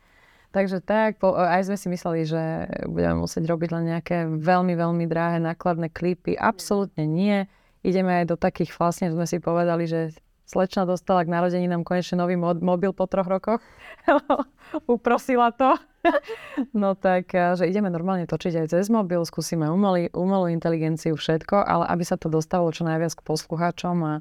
Takže 0.56 0.80
tak, 0.80 1.20
po, 1.20 1.36
aj 1.36 1.68
sme 1.68 1.76
si 1.76 1.92
mysleli, 1.92 2.24
že 2.24 2.72
budeme 2.88 3.28
musieť 3.28 3.44
robiť 3.44 3.70
len 3.76 3.84
nejaké 3.92 4.24
veľmi, 4.24 4.72
veľmi 4.80 5.04
drahé 5.04 5.44
nákladné 5.44 5.92
klipy. 5.92 6.32
Absolútne 6.40 7.04
nie. 7.04 7.44
Ideme 7.84 8.24
aj 8.24 8.32
do 8.32 8.40
takých, 8.40 8.72
vlastne 8.80 9.12
sme 9.12 9.28
si 9.28 9.44
povedali, 9.44 9.84
že 9.84 10.16
slečna 10.48 10.88
dostala 10.88 11.28
k 11.28 11.34
narodeninám 11.36 11.84
konečne 11.84 12.24
nový 12.24 12.40
mobil 12.40 12.96
po 12.96 13.04
troch 13.04 13.28
rokoch. 13.28 13.60
Uprosila 14.88 15.52
to. 15.52 15.76
no 16.72 16.96
tak, 16.96 17.36
že 17.36 17.68
ideme 17.68 17.92
normálne 17.92 18.24
točiť 18.24 18.64
aj 18.64 18.68
cez 18.80 18.88
mobil, 18.88 19.28
skúsime 19.28 19.68
umelý, 19.68 20.08
umelú 20.16 20.48
inteligenciu, 20.48 21.20
všetko, 21.20 21.68
ale 21.68 21.84
aby 21.92 22.08
sa 22.08 22.16
to 22.16 22.32
dostalo 22.32 22.72
čo 22.72 22.88
najviac 22.88 23.12
k 23.12 23.28
poslucháčom 23.28 23.98
a, 24.08 24.14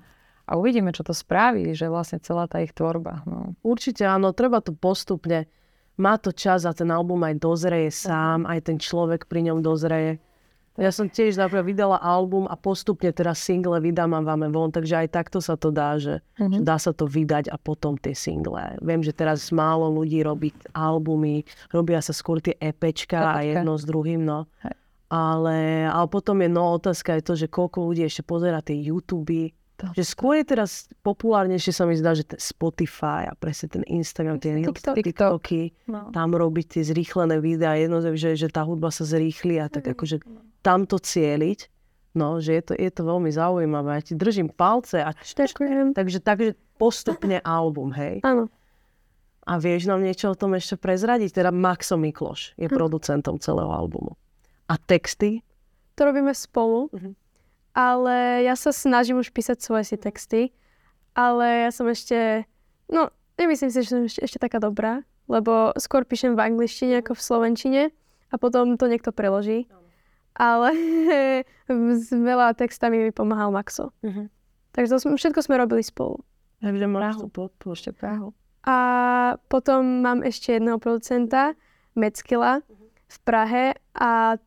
a 0.50 0.52
uvidíme, 0.58 0.90
čo 0.90 1.06
to 1.06 1.14
spraví, 1.14 1.78
že 1.78 1.86
vlastne 1.86 2.18
celá 2.18 2.50
tá 2.50 2.58
ich 2.58 2.74
tvorba. 2.74 3.22
No. 3.22 3.54
Určite 3.62 4.02
áno, 4.02 4.34
treba 4.34 4.58
to 4.58 4.74
postupne 4.74 5.46
má 5.96 6.18
to 6.18 6.34
čas 6.34 6.66
a 6.66 6.74
ten 6.74 6.90
album 6.90 7.22
aj 7.22 7.38
dozreje 7.38 7.90
sám, 7.90 8.46
aj 8.46 8.60
ten 8.66 8.76
človek 8.78 9.26
pri 9.26 9.50
ňom 9.50 9.62
dozreje. 9.62 10.18
Ja 10.74 10.90
som 10.90 11.06
tiež 11.06 11.38
napríklad 11.38 11.70
vydala 11.70 12.02
album 12.02 12.50
a 12.50 12.58
postupne 12.58 13.14
teraz 13.14 13.38
single 13.38 13.78
vydávame 13.78 14.50
von, 14.50 14.74
takže 14.74 15.06
aj 15.06 15.08
takto 15.14 15.38
sa 15.38 15.54
to 15.54 15.70
dá, 15.70 15.94
že, 16.02 16.18
Mhm. 16.42 16.50
že 16.50 16.60
dá 16.66 16.76
sa 16.82 16.90
to 16.90 17.06
vydať 17.06 17.46
a 17.46 17.54
potom 17.62 17.94
tie 17.94 18.10
single. 18.10 18.58
Viem, 18.82 18.98
že 19.06 19.14
teraz 19.14 19.54
málo 19.54 19.86
ľudí 19.86 20.26
robí 20.26 20.50
albumy, 20.74 21.46
robia 21.70 22.02
sa 22.02 22.10
skôr 22.10 22.42
tie 22.42 22.58
EPčka 22.58 23.38
a 23.38 23.46
jedno 23.46 23.78
s 23.78 23.86
druhým, 23.86 24.26
no. 24.26 24.50
Hej. 24.66 24.74
Ale, 25.14 25.86
ale 25.86 26.06
potom 26.10 26.42
je 26.42 26.50
no 26.50 26.74
otázka 26.74 27.14
je 27.14 27.22
to, 27.22 27.34
že 27.38 27.46
koľko 27.46 27.94
ľudí 27.94 28.02
ešte 28.02 28.26
pozera 28.26 28.58
tie 28.58 28.74
YouTube, 28.74 29.54
To- 29.76 29.90
že 29.90 30.06
skôr 30.06 30.36
je 30.36 30.46
teraz 30.46 30.70
populárnejšie 31.02 31.70
sa 31.70 31.82
mi 31.82 31.94
zdá, 31.94 32.12
že 32.12 32.22
ten 32.24 32.38
Spotify 32.38 33.26
a 33.26 33.34
presne 33.34 33.66
ten 33.68 33.82
Instagram, 33.84 34.38
tie 34.38 34.54
TikTok. 34.60 34.94
TikToky, 34.94 35.62
No. 35.86 36.10
tam 36.10 36.30
robiť 36.30 36.66
tie 36.70 36.82
zrýchlené 36.84 37.38
videá, 37.38 37.74
jedno, 37.74 37.98
že, 38.00 38.34
že 38.34 38.46
tá 38.46 38.62
hudba 38.62 38.88
sa 38.88 39.02
zrýchli 39.02 39.58
a 39.58 39.66
tak 39.66 39.82
akože 39.88 40.22
tam 40.60 40.84
to 40.84 40.96
cieliť. 40.96 41.66
No, 42.12 42.38
že 42.38 42.54
je 42.54 42.62
to, 42.62 42.72
je 42.72 42.86
to 42.88 43.02
veľmi 43.02 43.26
zaujímavé. 43.28 43.90
Ja 43.92 44.02
ti 44.04 44.14
držím 44.14 44.46
palce 44.48 45.02
a 45.02 45.10
Ďakujem. 45.10 45.90
takže, 45.92 46.18
takže 46.20 46.48
postupne 46.76 47.42
album, 47.42 47.90
hej. 47.90 48.22
Áno. 48.22 48.46
A 49.42 49.58
vieš 49.58 49.84
nám 49.84 50.00
niečo 50.00 50.30
o 50.30 50.38
tom 50.38 50.54
ešte 50.54 50.74
prezradiť? 50.74 51.34
Teda 51.34 51.50
Maxo 51.50 51.98
Mikloš 51.98 52.54
je 52.54 52.64
Hm. 52.64 52.72
producentom 52.72 53.36
celého 53.36 53.68
albumu. 53.68 54.14
A 54.64 54.78
texty? 54.78 55.42
To 55.94 56.06
robíme 56.06 56.30
spolu, 56.30 56.86
Mhm. 56.88 57.10
Ale 57.74 58.46
ja 58.46 58.54
sa 58.54 58.70
snažím 58.70 59.18
už 59.18 59.34
písať 59.34 59.58
svoje 59.58 59.84
si 59.84 59.96
texty, 59.98 60.54
ale 61.12 61.68
ja 61.68 61.70
som 61.74 61.90
ešte, 61.90 62.46
no 62.86 63.10
nemyslím 63.36 63.70
si, 63.70 63.82
že 63.82 63.90
som 63.90 64.02
ešte, 64.06 64.22
ešte 64.22 64.38
taká 64.38 64.62
dobrá, 64.62 65.02
lebo 65.26 65.74
skôr 65.76 66.06
píšem 66.06 66.38
v 66.38 66.54
angličtine 66.54 67.02
ako 67.02 67.18
v 67.18 67.22
slovenčine 67.22 67.82
a 68.30 68.34
potom 68.38 68.78
to 68.78 68.86
niekto 68.86 69.10
preloží. 69.10 69.66
Ale 70.34 70.74
s 72.02 72.10
veľa 72.10 72.58
textami 72.58 72.98
mi 72.98 73.12
pomáhal 73.14 73.54
Maxo. 73.54 73.90
Mhm. 74.06 74.30
Takže 74.74 74.90
to 74.90 74.98
sme, 74.98 75.14
všetko 75.14 75.40
sme 75.46 75.54
robili 75.54 75.86
spolu. 75.86 76.18
Takže 76.58 76.86
Prahu. 76.90 77.30
Prahu. 77.94 78.28
A 78.66 78.76
potom 79.46 80.02
mám 80.02 80.24
ešte 80.26 80.58
jedného 80.58 80.82
producenta, 80.82 81.54
Meckila, 81.94 82.64
v 83.06 83.16
Prahe 83.22 83.78
a 83.94 84.40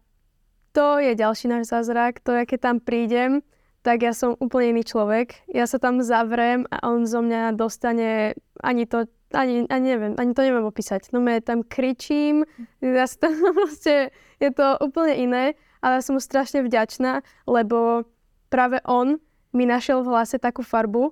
to 0.77 1.01
je 1.01 1.17
ďalší 1.17 1.49
náš 1.49 1.73
zázrak. 1.73 2.21
To 2.21 2.37
je, 2.37 2.45
keď 2.45 2.59
tam 2.61 2.77
prídem, 2.77 3.41
tak 3.81 4.05
ja 4.05 4.13
som 4.13 4.37
úplne 4.37 4.77
iný 4.77 4.85
človek. 4.85 5.49
Ja 5.49 5.65
sa 5.65 5.81
tam 5.81 6.05
zavrem 6.05 6.69
a 6.69 6.85
on 6.85 7.09
zo 7.09 7.25
mňa 7.25 7.57
dostane 7.57 8.37
ani 8.61 8.85
to, 8.85 9.09
ani, 9.33 9.65
ani 9.73 9.85
neviem, 9.97 10.13
ani 10.21 10.37
to 10.37 10.45
neviem 10.45 10.69
opísať. 10.69 11.09
No 11.17 11.25
ja 11.25 11.41
tam 11.41 11.65
kričím, 11.65 12.45
ja 12.77 13.09
tam 13.09 13.33
proste, 13.57 14.13
je 14.37 14.53
to 14.53 14.77
úplne 14.77 15.17
iné, 15.17 15.43
ale 15.81 15.97
ja 15.97 16.05
som 16.05 16.13
mu 16.13 16.21
strašne 16.21 16.61
vďačná, 16.61 17.25
lebo 17.49 18.05
práve 18.53 18.77
on 18.85 19.17
mi 19.57 19.65
našiel 19.65 20.05
v 20.05 20.13
hlase 20.13 20.37
takú 20.37 20.61
farbu, 20.61 21.09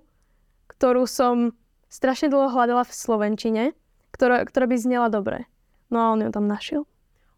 ktorú 0.77 1.09
som 1.09 1.57
strašne 1.89 2.29
dlho 2.29 2.53
hľadala 2.53 2.85
v 2.85 2.93
Slovenčine, 2.93 3.63
ktorá, 4.13 4.45
ktorá 4.45 4.69
by 4.69 4.77
znela 4.77 5.09
dobre. 5.09 5.49
No 5.89 5.97
a 6.05 6.05
on 6.13 6.21
ju 6.21 6.29
tam 6.29 6.45
našiel. 6.45 6.85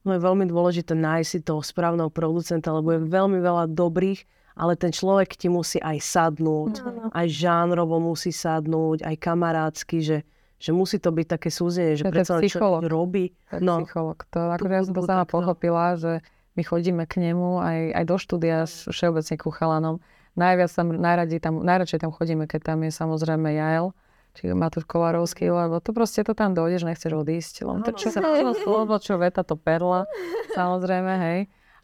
No 0.08 0.16
je 0.16 0.24
veľmi 0.24 0.48
dôležité 0.48 0.96
nájsť 0.96 1.28
si 1.28 1.40
toho 1.44 1.60
správneho 1.60 2.08
producenta, 2.08 2.72
lebo 2.72 2.96
je 2.96 3.04
veľmi 3.04 3.44
veľa 3.44 3.68
dobrých, 3.68 4.24
ale 4.56 4.80
ten 4.80 4.96
človek 4.96 5.36
ti 5.36 5.52
musí 5.52 5.84
aj 5.84 6.00
sadnúť, 6.00 6.74
Áno. 6.80 7.12
aj 7.12 7.28
žánrovo 7.28 8.00
musí 8.00 8.32
sadnúť, 8.32 9.04
aj 9.04 9.16
kamarádsky, 9.20 10.00
že, 10.00 10.24
že 10.56 10.72
musí 10.72 11.04
to 11.04 11.12
byť 11.12 11.28
také 11.28 11.52
súzenie, 11.52 12.00
že 12.00 12.08
predsa 12.08 12.40
čo 12.40 12.80
robí. 12.88 13.36
No, 13.60 13.84
psycholog. 13.84 14.24
To, 14.32 14.56
akože 14.56 14.74
ja 14.74 14.84
som 14.88 14.96
to 14.96 15.04
sama 15.04 15.28
pochopila, 15.28 16.00
že 16.00 16.24
my 16.56 16.64
chodíme 16.64 17.04
k 17.04 17.28
nemu 17.28 17.60
aj, 17.60 17.80
aj 18.00 18.04
do 18.08 18.16
štúdia 18.18 18.64
všeobecne 18.66 19.36
ku 19.36 19.52
chalanom. 19.52 20.00
Najviac 20.40 20.72
tam, 20.72 20.88
najradí 20.96 21.38
tam, 21.44 21.62
najradšej 21.68 22.00
tam 22.00 22.16
chodíme, 22.16 22.48
keď 22.48 22.74
tam 22.74 22.80
je 22.88 22.96
samozrejme 22.96 23.60
Jael, 23.60 23.92
či 24.38 24.54
Matúš 24.54 24.86
Kovarovský, 24.86 25.50
lebo 25.50 25.82
to 25.82 25.90
proste 25.98 26.22
to 26.22 26.38
tam 26.38 26.54
dojdeš, 26.54 26.86
nechceš 26.86 27.18
odísť. 27.18 27.66
Len 27.66 27.82
to, 27.82 27.92
čo 27.98 28.14
sa 28.14 28.22
slovo, 28.54 29.02
čo 29.02 29.18
veta, 29.18 29.42
to 29.42 29.58
perla, 29.58 30.06
samozrejme, 30.54 31.14
hej. 31.18 31.40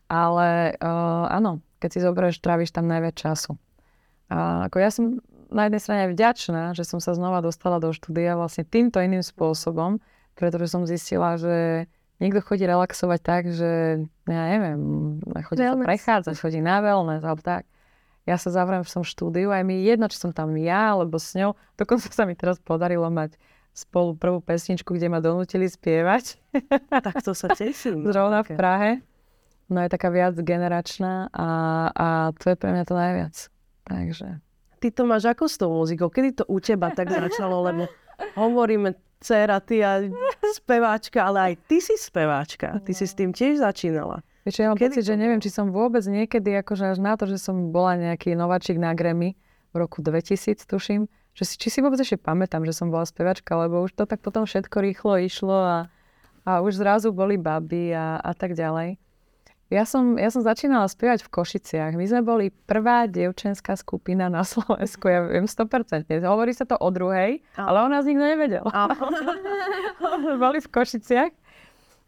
Ale 0.05 0.77
uh, 0.77 1.25
áno, 1.33 1.65
keď 1.81 1.89
si 1.89 1.99
zoberieš, 2.05 2.37
tráviš 2.37 2.69
tam 2.69 2.85
najviac 2.85 3.17
času. 3.17 3.57
A 4.29 4.69
ako 4.69 4.77
ja 4.77 4.89
som 4.93 5.17
na 5.53 5.69
jednej 5.69 5.81
strane 5.81 6.03
vďačná, 6.09 6.77
že 6.77 6.85
som 6.85 7.01
sa 7.01 7.17
znova 7.17 7.41
dostala 7.41 7.77
do 7.81 7.93
štúdia 7.93 8.37
vlastne 8.37 8.65
týmto 8.65 9.01
iným 9.01 9.21
spôsobom, 9.21 10.01
pretože 10.33 10.69
som 10.69 10.89
zistila, 10.89 11.37
že 11.37 11.85
niekto 12.17 12.41
chodí 12.41 12.65
relaxovať 12.65 13.19
tak, 13.21 13.43
že 13.53 14.01
ja 14.25 14.43
neviem, 14.49 14.79
chodí 15.45 15.61
sa 15.61 15.77
prechádzať, 15.77 16.35
chodí 16.37 16.59
na 16.61 16.81
wellness 16.81 17.21
alebo 17.21 17.41
tak. 17.41 17.69
Ja 18.23 18.39
sa 18.39 18.49
zavriem 18.55 18.87
v 18.87 18.91
tom 18.91 19.03
štúdiu 19.03 19.51
a 19.51 19.59
je 19.59 19.67
mi 19.67 19.83
jedno, 19.83 20.07
či 20.07 20.15
som 20.15 20.31
tam 20.31 20.55
ja 20.55 20.95
alebo 20.95 21.19
s 21.19 21.35
ňou. 21.35 21.59
Dokonca 21.75 22.07
sa 22.07 22.23
mi 22.23 22.39
teraz 22.39 22.55
podarilo 22.59 23.11
mať 23.11 23.35
spolu 23.75 24.15
prvú 24.15 24.39
pesničku, 24.39 24.95
kde 24.95 25.11
ma 25.11 25.19
donútili 25.19 25.67
spievať. 25.67 26.39
tak 27.05 27.19
to 27.19 27.35
sa 27.35 27.51
teším. 27.51 28.05
Zrovna 28.07 28.47
v 28.47 28.55
Také. 28.55 28.59
Prahe. 28.59 28.91
No 29.67 29.83
je 29.83 29.89
taká 29.89 30.11
viac 30.13 30.37
generačná 30.39 31.31
a, 31.33 31.47
a 31.91 32.07
to 32.35 32.53
je 32.53 32.55
pre 32.59 32.69
mňa 32.71 32.83
to 32.83 32.95
najviac. 32.95 33.35
Takže 33.83 34.27
Ty 34.83 34.87
to 34.91 35.07
máš 35.07 35.23
ako 35.31 35.47
s 35.47 35.55
tou 35.55 35.71
muzikou? 35.71 36.11
Kedy 36.11 36.29
to 36.35 36.43
u 36.51 36.59
teba 36.59 36.91
tak 36.91 37.07
začalo? 37.07 37.63
Lebo 37.63 37.87
hovoríme 38.35 38.91
dcera, 39.23 39.63
ty 39.63 39.79
a 39.79 40.03
speváčka, 40.51 41.23
ale 41.23 41.39
aj 41.39 41.53
ty 41.71 41.79
si 41.79 41.95
speváčka. 41.95 42.83
Ty 42.83 42.91
si 42.91 43.07
s 43.07 43.15
tým 43.15 43.31
tiež 43.31 43.63
začínala. 43.63 44.19
Vieš, 44.43 44.55
ja 44.59 44.67
mám 44.67 44.75
Kedy 44.75 44.99
pocit, 44.99 45.07
že 45.07 45.15
neviem, 45.15 45.39
či 45.39 45.47
som 45.47 45.71
vôbec 45.71 46.03
niekedy, 46.03 46.51
akože 46.59 46.95
až 46.95 46.99
na 46.99 47.15
to, 47.15 47.31
že 47.31 47.39
som 47.39 47.71
bola 47.71 47.95
nejaký 47.95 48.35
nováčik 48.35 48.75
na 48.75 48.91
Grammy 48.91 49.39
v 49.71 49.75
roku 49.79 50.03
2000, 50.03 50.67
tuším, 50.67 51.07
že 51.31 51.43
si, 51.47 51.55
či 51.55 51.71
si 51.71 51.79
vôbec 51.79 51.97
ešte 51.97 52.19
pamätám, 52.19 52.67
že 52.67 52.75
som 52.75 52.91
bola 52.91 53.07
spevačka, 53.07 53.55
lebo 53.55 53.87
už 53.87 53.95
to 53.95 54.03
tak 54.03 54.19
potom 54.19 54.43
všetko 54.43 54.77
rýchlo 54.83 55.15
išlo 55.23 55.57
a, 55.57 55.77
a 56.43 56.59
už 56.59 56.75
zrazu 56.75 57.15
boli 57.15 57.39
baby 57.39 57.95
a, 57.95 58.19
a 58.19 58.31
tak 58.35 58.53
ďalej. 58.53 58.99
Ja 59.73 59.89
som, 59.89 60.21
ja 60.21 60.29
som 60.29 60.45
začínala 60.45 60.85
spievať 60.85 61.25
v 61.25 61.33
Košiciach. 61.33 61.97
My 61.97 62.05
sme 62.05 62.21
boli 62.21 62.53
prvá 62.69 63.09
dievčenská 63.09 63.73
skupina 63.73 64.29
na 64.29 64.45
Slovensku, 64.45 65.09
ja 65.09 65.25
viem 65.25 65.49
100%. 65.49 66.13
Hovorí 66.21 66.53
sa 66.53 66.69
to 66.69 66.77
o 66.77 66.89
druhej, 66.93 67.41
ale 67.57 67.77
o 67.81 67.87
nás 67.89 68.05
nikto 68.05 68.21
nevedel. 68.21 68.65
boli 70.43 70.61
v 70.61 70.69
Košiciach. 70.69 71.31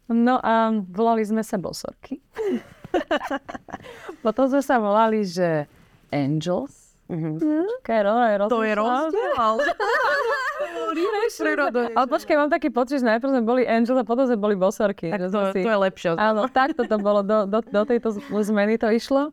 No 0.06 0.36
a 0.36 0.68
volali 0.86 1.22
sme 1.22 1.40
sa 1.40 1.56
Bosorky. 1.56 2.20
Potom 4.24 4.46
sme 4.46 4.60
sa 4.60 4.78
volali, 4.78 5.22
že 5.22 5.64
Angels. 6.08 6.96
Mhm. 7.06 7.38
Kaj, 7.82 7.98
ro, 8.02 8.12
ro, 8.18 8.44
To 8.46 8.62
je 8.62 8.72
rozdiel. 8.74 9.34
Ale 11.94 12.06
počkaj, 12.08 12.34
mám 12.34 12.48
taký 12.48 12.68
pocit, 12.68 12.98
že 12.98 13.06
najprv 13.06 13.30
sme 13.30 13.42
boli 13.42 13.62
Angels 13.62 13.94
a 13.94 14.02
potom 14.02 14.24
sme 14.24 14.34
boli 14.34 14.54
Bosorky. 14.54 15.08
Tak 15.08 15.28
to, 15.28 15.38
si- 15.52 15.62
to 15.62 15.70
je 15.70 15.80
lepšie. 15.80 16.08
Áno, 16.16 16.48
takto 16.48 16.82
to 16.82 16.96
bolo, 16.96 17.20
do, 17.22 17.44
do, 17.44 17.60
do 17.60 17.80
tejto 17.84 18.16
zmeny 18.42 18.74
to 18.74 18.88
išlo. 18.88 19.30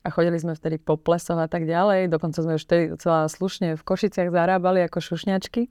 A 0.00 0.06
chodili 0.08 0.36
sme 0.36 0.54
vtedy 0.54 0.78
po 0.78 0.94
plesoch 0.94 1.36
a 1.36 1.46
tak 1.46 1.64
ďalej. 1.64 2.06
Dokonca 2.06 2.38
sme 2.38 2.54
už 2.54 2.62
vtedy 2.62 2.82
celá 2.96 3.26
slušne 3.26 3.74
v 3.74 3.82
Košiciach 3.82 4.30
zarábali 4.30 4.80
ako 4.80 5.00
šušňačky. 5.00 5.66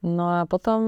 No 0.00 0.32
a 0.32 0.38
potom 0.42 0.80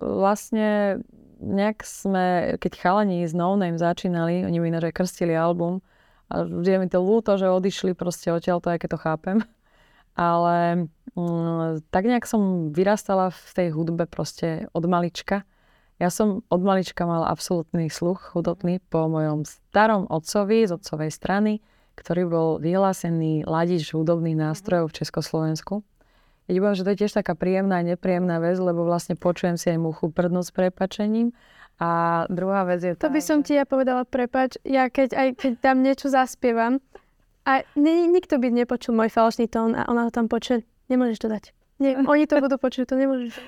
vlastne 0.00 0.98
nejak 1.38 1.86
sme, 1.86 2.56
keď 2.58 2.72
chalani 2.78 3.24
z 3.24 3.34
No 3.34 3.54
Name 3.54 3.78
začínali, 3.78 4.44
oni 4.44 4.58
mi 4.58 4.68
ináč 4.68 4.90
aj 4.90 4.94
krstili 4.98 5.34
album, 5.34 5.80
a 6.28 6.44
vždy 6.44 6.70
je 6.76 6.78
mi 6.78 6.88
to 6.92 7.00
ľúto, 7.00 7.40
že 7.40 7.48
odišli 7.48 7.96
proste 7.96 8.28
odtiaľ, 8.28 8.60
to 8.60 8.68
aj 8.68 8.78
keď 8.84 8.90
to 8.92 9.00
chápem. 9.00 9.38
Ale 10.18 10.88
mm, 11.16 11.88
tak 11.88 12.04
nejak 12.04 12.28
som 12.28 12.74
vyrastala 12.74 13.32
v 13.32 13.50
tej 13.54 13.68
hudbe 13.72 14.04
proste 14.04 14.68
od 14.76 14.84
malička. 14.84 15.48
Ja 15.98 16.12
som 16.12 16.44
od 16.52 16.62
malička 16.62 17.08
mala 17.08 17.32
absolútny 17.32 17.88
sluch 17.88 18.36
hudobný 18.36 18.78
po 18.92 19.08
mojom 19.08 19.48
starom 19.48 20.06
otcovi 20.06 20.68
z 20.68 20.76
otcovej 20.76 21.10
strany, 21.10 21.52
ktorý 21.96 22.22
bol 22.30 22.48
vyhlásený 22.62 23.48
ladič 23.48 23.90
hudobných 23.90 24.38
nástrojov 24.38 24.94
v 24.94 24.96
Československu. 25.02 25.74
Ja 26.48 26.56
ti 26.56 26.60
poviem, 26.64 26.78
že 26.80 26.84
to 26.88 26.92
je 26.96 27.00
tiež 27.04 27.12
taká 27.12 27.36
príjemná 27.36 27.84
a 27.84 27.84
nepríjemná 27.84 28.40
vec, 28.40 28.56
lebo 28.56 28.88
vlastne 28.88 29.20
počujem 29.20 29.60
si 29.60 29.68
aj 29.68 29.76
muchu 29.76 30.08
prdnúť 30.08 30.48
s 30.48 30.52
prepačením. 30.56 31.36
A 31.78 32.24
druhá 32.32 32.64
vec 32.64 32.80
je 32.82 32.96
To 32.96 33.06
tá, 33.06 33.12
by 33.12 33.20
som 33.20 33.44
ti 33.44 33.54
ja 33.54 33.68
povedala, 33.68 34.08
prepač, 34.08 34.56
ja 34.64 34.88
keď 34.88 35.14
aj 35.14 35.28
keď 35.36 35.52
tam 35.60 35.84
niečo 35.84 36.08
zaspievam 36.10 36.80
a 37.44 37.62
ni- 37.78 38.08
nikto 38.08 38.40
by 38.40 38.48
nepočul 38.50 38.96
môj 38.96 39.12
falošný 39.12 39.46
tón 39.46 39.76
a 39.76 39.86
ona 39.86 40.08
ho 40.08 40.10
tam 40.10 40.26
počuje, 40.26 40.66
nemôžeš 40.90 41.20
to 41.22 41.28
dať. 41.30 41.44
Nie, 41.78 41.94
oni 42.12 42.26
to 42.26 42.42
budú 42.42 42.58
počuť, 42.58 42.84
to 42.90 42.94
nemôžeš. 42.98 43.34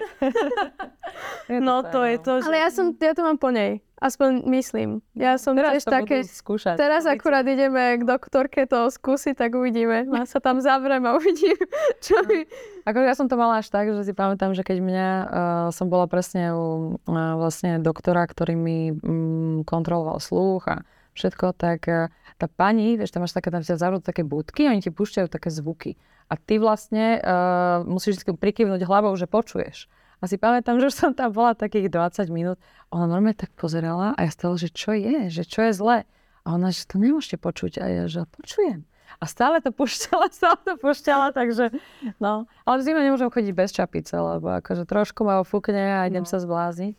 No 1.51 1.83
to 1.83 2.07
je 2.07 2.17
to, 2.23 2.39
že... 2.39 2.47
Ale 2.47 2.63
ja 2.63 2.71
som, 2.71 2.95
ja 2.95 3.11
to 3.11 3.27
mám 3.27 3.35
po 3.35 3.51
nej. 3.51 3.83
Aspoň 3.99 4.47
myslím. 4.55 5.03
Ja 5.19 5.37
som 5.37 5.59
Teraz 5.59 5.77
tiež 5.77 5.85
to 5.85 5.93
také... 5.93 6.17
skúšať. 6.23 6.79
Teraz 6.79 7.03
akurát 7.05 7.43
ideme 7.43 7.99
k 7.99 8.03
doktorke 8.07 8.65
to 8.71 8.87
skúsiť, 8.89 9.35
tak 9.35 9.59
uvidíme. 9.59 10.07
Ja 10.15 10.25
sa 10.31 10.39
tam 10.39 10.63
zavrem 10.63 11.03
a 11.03 11.19
uvidím, 11.19 11.59
čo 11.99 12.23
mi... 12.31 12.47
Ako 12.87 13.03
ja 13.03 13.19
som 13.19 13.27
to 13.27 13.35
mala 13.35 13.59
až 13.59 13.69
tak, 13.69 13.91
že 13.91 14.07
si 14.07 14.15
pamätám, 14.15 14.55
že 14.55 14.63
keď 14.63 14.79
mňa, 14.79 15.09
uh, 15.11 15.27
som 15.75 15.91
bola 15.91 16.07
presne 16.07 16.55
u 16.55 16.95
uh, 16.95 17.35
vlastne 17.35 17.83
doktora, 17.83 18.23
ktorý 18.23 18.55
mi 18.55 18.95
um, 18.95 19.67
kontroloval 19.67 20.23
sluch 20.23 20.71
a 20.71 20.87
všetko, 21.19 21.59
tak 21.59 21.81
uh, 21.91 22.07
tá 22.39 22.47
pani, 22.47 22.95
vieš, 22.95 23.11
tam 23.11 23.27
máš 23.27 23.35
také, 23.35 23.51
tam 23.51 23.61
ťa 23.61 23.77
zavrú 23.77 23.99
také 23.99 24.23
budky, 24.23 24.71
oni 24.71 24.81
ti 24.81 24.95
púšťajú 24.95 25.27
také 25.27 25.51
zvuky. 25.51 25.99
A 26.31 26.39
ty 26.39 26.63
vlastne 26.63 27.19
uh, 27.19 27.83
musíš 27.83 28.23
vždy 28.23 28.39
prikyvnúť 28.39 28.87
hlavou, 28.87 29.11
že 29.19 29.27
počuješ. 29.27 29.91
A 30.23 30.31
si 30.31 30.39
pamätám, 30.39 30.79
že 30.79 30.93
už 30.93 30.95
som 30.95 31.11
tam 31.11 31.35
bola 31.35 31.59
takých 31.59 31.91
20 31.91 32.31
minút. 32.31 32.59
Ona 32.95 33.11
normálne 33.11 33.35
tak 33.35 33.51
pozerala 33.59 34.15
a 34.15 34.21
ja 34.23 34.31
stále, 34.31 34.55
že 34.61 34.71
čo 34.71 34.95
je, 34.95 35.33
že 35.33 35.43
čo 35.43 35.67
je 35.67 35.73
zlé. 35.75 35.99
A 36.47 36.55
ona, 36.55 36.71
že 36.71 36.87
to 36.87 37.03
nemôžete 37.03 37.41
počuť. 37.41 37.83
A 37.83 37.85
ja, 37.91 38.05
že 38.07 38.29
počujem. 38.31 38.87
A 39.19 39.27
stále 39.27 39.59
to 39.59 39.75
pušťala, 39.75 40.31
stále 40.39 40.61
to 40.63 40.79
pušťala, 40.79 41.35
takže 41.35 41.75
no. 42.23 42.47
Ale 42.63 42.75
v 42.79 42.85
zime 42.87 43.03
nemôžem 43.03 43.33
chodiť 43.33 43.53
bez 43.57 43.75
čapice, 43.75 44.15
lebo 44.15 44.55
akože 44.63 44.87
trošku 44.87 45.27
ma 45.27 45.43
ofúkne 45.43 45.99
a 45.99 46.07
idem 46.07 46.23
no. 46.23 46.31
sa 46.31 46.39
zblázniť. 46.39 46.95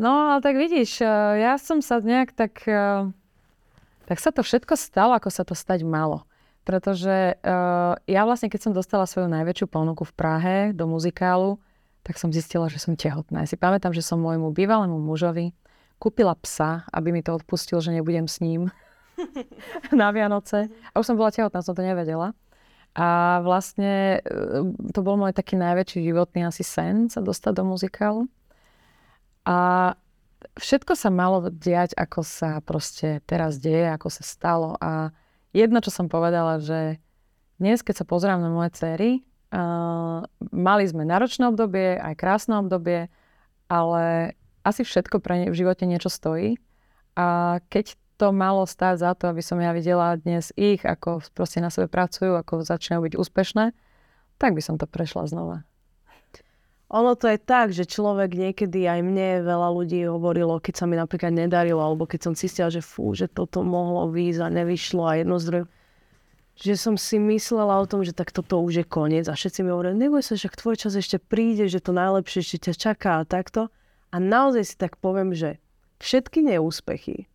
No, 0.00 0.34
ale 0.34 0.40
tak 0.40 0.56
vidíš, 0.56 1.04
ja 1.38 1.60
som 1.60 1.84
sa 1.84 2.00
nejak 2.00 2.32
tak 2.32 2.64
tak 4.10 4.18
sa 4.18 4.34
to 4.34 4.42
všetko 4.42 4.74
stalo, 4.74 5.14
ako 5.14 5.30
sa 5.30 5.46
to 5.46 5.54
stať 5.54 5.86
malo. 5.86 6.26
Pretože 6.60 7.40
uh, 7.40 7.96
ja 8.04 8.22
vlastne, 8.28 8.52
keď 8.52 8.60
som 8.68 8.72
dostala 8.76 9.08
svoju 9.08 9.32
najväčšiu 9.32 9.66
ponuku 9.66 10.04
v 10.04 10.16
Prahe 10.16 10.56
do 10.76 10.84
muzikálu, 10.84 11.56
tak 12.04 12.16
som 12.16 12.32
zistila, 12.32 12.68
že 12.68 12.80
som 12.80 12.96
tehotná. 12.96 13.44
Ja 13.44 13.48
si 13.48 13.60
pamätám, 13.60 13.92
že 13.92 14.04
som 14.04 14.20
môjmu 14.20 14.52
bývalému 14.52 14.96
mužovi 14.96 15.52
kúpila 16.00 16.32
psa, 16.40 16.88
aby 16.88 17.12
mi 17.12 17.20
to 17.20 17.36
odpustil, 17.36 17.84
že 17.84 17.92
nebudem 17.92 18.24
s 18.24 18.40
ním 18.40 18.72
na 19.92 20.08
Vianoce. 20.10 20.72
A 20.90 20.94
už 20.96 21.12
som 21.12 21.16
bola 21.20 21.28
tehotná, 21.28 21.60
som 21.60 21.76
to 21.76 21.84
nevedela. 21.84 22.32
A 22.96 23.38
vlastne 23.44 24.18
e, 24.18 24.30
to 24.90 25.00
bol 25.04 25.14
môj 25.20 25.36
taký 25.36 25.54
najväčší 25.60 26.10
životný 26.10 26.48
asi 26.48 26.64
sen 26.64 27.06
sa 27.12 27.20
dostať 27.20 27.52
do 27.60 27.64
muzikálu. 27.68 28.26
A 29.46 29.92
všetko 30.56 30.96
sa 30.96 31.12
malo 31.12 31.52
diať, 31.52 31.94
ako 31.94 32.24
sa 32.24 32.58
proste 32.64 33.20
teraz 33.28 33.60
deje, 33.60 33.92
ako 33.92 34.08
sa 34.10 34.24
stalo. 34.24 34.74
A 34.80 35.12
jedno, 35.52 35.78
čo 35.82 35.90
som 35.90 36.06
povedala, 36.10 36.58
že 36.62 36.98
dnes, 37.60 37.84
keď 37.84 38.02
sa 38.02 38.08
pozerám 38.08 38.40
na 38.40 38.50
moje 38.50 38.72
cery, 38.76 39.10
uh, 39.52 40.24
mali 40.50 40.84
sme 40.88 41.04
náročné 41.04 41.52
obdobie, 41.52 42.00
aj 42.00 42.14
krásne 42.16 42.56
obdobie, 42.56 43.12
ale 43.68 44.34
asi 44.64 44.84
všetko 44.84 45.20
pre 45.20 45.44
ne 45.44 45.46
v 45.52 45.58
živote 45.58 45.84
niečo 45.84 46.08
stojí. 46.08 46.56
A 47.16 47.58
keď 47.68 47.96
to 48.20 48.36
malo 48.36 48.68
stáť 48.68 49.00
za 49.00 49.10
to, 49.16 49.32
aby 49.32 49.40
som 49.40 49.56
ja 49.60 49.72
videla 49.72 50.20
dnes 50.20 50.52
ich, 50.52 50.84
ako 50.84 51.24
proste 51.32 51.64
na 51.64 51.72
sebe 51.72 51.88
pracujú, 51.88 52.36
ako 52.36 52.60
začínajú 52.68 53.08
byť 53.08 53.14
úspešné, 53.16 53.72
tak 54.36 54.52
by 54.52 54.60
som 54.60 54.76
to 54.76 54.84
prešla 54.84 55.24
znova. 55.24 55.64
Ono 56.90 57.14
to 57.14 57.30
je 57.30 57.38
tak, 57.38 57.70
že 57.70 57.86
človek 57.86 58.34
niekedy 58.34 58.82
aj 58.90 59.00
mne 59.06 59.46
veľa 59.46 59.68
ľudí 59.70 60.10
hovorilo, 60.10 60.58
keď 60.58 60.74
sa 60.74 60.84
mi 60.90 60.98
napríklad 60.98 61.30
nedarilo, 61.30 61.78
alebo 61.78 62.02
keď 62.02 62.20
som 62.26 62.34
cítila, 62.34 62.66
že 62.66 62.82
fú, 62.82 63.14
že 63.14 63.30
toto 63.30 63.62
mohlo 63.62 64.10
výjsť 64.10 64.40
a 64.42 64.48
nevyšlo 64.50 65.02
a 65.06 65.22
jedno 65.22 65.38
zdroj, 65.38 65.70
že 66.58 66.74
som 66.74 66.98
si 66.98 67.22
myslela 67.22 67.78
o 67.78 67.86
tom, 67.86 68.02
že 68.02 68.10
tak 68.10 68.34
toto 68.34 68.58
už 68.58 68.82
je 68.82 68.84
koniec 68.84 69.30
a 69.30 69.38
všetci 69.38 69.62
mi 69.62 69.70
hovorili, 69.70 70.02
neboj 70.02 70.18
sa, 70.18 70.34
že 70.34 70.50
tvoj 70.50 70.82
čas 70.82 70.98
ešte 70.98 71.22
príde, 71.22 71.70
že 71.70 71.78
to 71.78 71.94
najlepšie 71.94 72.42
ešte 72.42 72.58
ťa 72.68 72.74
čaká 72.74 73.22
a 73.22 73.28
takto. 73.28 73.70
A 74.10 74.18
naozaj 74.18 74.62
si 74.66 74.74
tak 74.74 74.98
poviem, 74.98 75.30
že 75.30 75.62
všetky 76.02 76.42
neúspechy, 76.42 77.30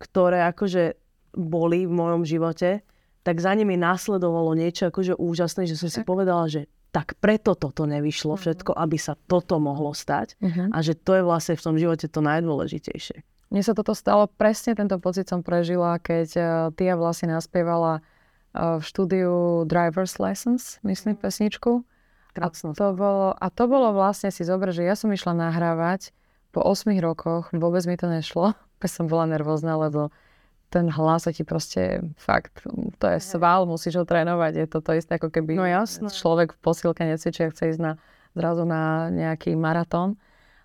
ktoré 0.00 0.48
akože 0.48 0.96
boli 1.36 1.84
v 1.84 1.92
mojom 1.92 2.24
živote, 2.24 2.80
tak 3.20 3.36
za 3.44 3.52
nimi 3.52 3.76
následovalo 3.76 4.56
niečo 4.56 4.88
akože 4.88 5.20
úžasné, 5.20 5.68
že 5.68 5.76
som 5.76 5.92
si 5.92 6.00
povedala, 6.00 6.48
že 6.48 6.64
tak 6.90 7.14
preto 7.22 7.54
toto 7.54 7.86
nevyšlo 7.86 8.34
mhm. 8.34 8.40
všetko, 8.42 8.70
aby 8.74 8.96
sa 8.98 9.14
toto 9.14 9.62
mohlo 9.62 9.94
stať 9.94 10.34
uh-huh. 10.42 10.74
a 10.74 10.78
že 10.82 10.98
to 10.98 11.18
je 11.18 11.22
vlastne 11.22 11.54
v 11.54 11.62
tom 11.62 11.76
živote 11.78 12.06
to 12.10 12.20
najdôležitejšie. 12.22 13.22
Mne 13.50 13.62
sa 13.66 13.74
toto 13.74 13.98
stalo, 13.98 14.30
presne 14.30 14.78
tento 14.78 14.94
pocit 15.02 15.26
som 15.26 15.42
prežila, 15.42 15.98
keď 15.98 16.28
uh, 16.38 16.44
Tia 16.70 16.94
vlastne 16.94 17.34
naspievala 17.34 17.98
uh, 18.54 18.78
v 18.78 18.82
štúdiu 18.86 19.66
Driver's 19.66 20.22
Lessons, 20.22 20.78
myslím, 20.86 21.18
uh-huh. 21.18 21.24
pesničku. 21.26 21.72
A 22.38 22.46
to, 22.54 22.94
bolo, 22.94 23.34
a 23.34 23.46
to 23.50 23.66
bolo 23.66 23.90
vlastne 23.90 24.30
si 24.30 24.46
zober, 24.46 24.70
že 24.70 24.86
ja 24.86 24.94
som 24.94 25.10
išla 25.10 25.34
nahrávať 25.34 26.14
po 26.54 26.62
8 26.62 26.94
rokoch, 27.02 27.50
vôbec 27.50 27.82
mi 27.90 27.98
to 27.98 28.06
nešlo, 28.06 28.54
som 28.86 29.10
bola 29.10 29.26
nervózna, 29.26 29.74
lebo 29.74 30.14
ten 30.70 30.86
hlas 30.86 31.26
ti 31.26 31.42
proste 31.42 32.00
fakt, 32.14 32.62
to 33.02 33.06
je 33.10 33.18
sval, 33.18 33.66
musíš 33.66 33.98
ho 33.98 34.04
trénovať. 34.06 34.52
Je 34.54 34.66
to 34.70 34.78
to 34.78 34.94
isté, 34.94 35.18
ako 35.18 35.28
keby 35.34 35.58
no, 35.58 35.66
jasné. 35.66 36.06
človek 36.06 36.54
v 36.54 36.58
posilke 36.62 37.02
necvičí 37.02 37.42
a 37.42 37.50
chce 37.50 37.74
ísť 37.74 37.82
na, 37.82 37.92
zrazu 38.38 38.62
na 38.62 39.10
nejaký 39.10 39.58
maratón. 39.58 40.14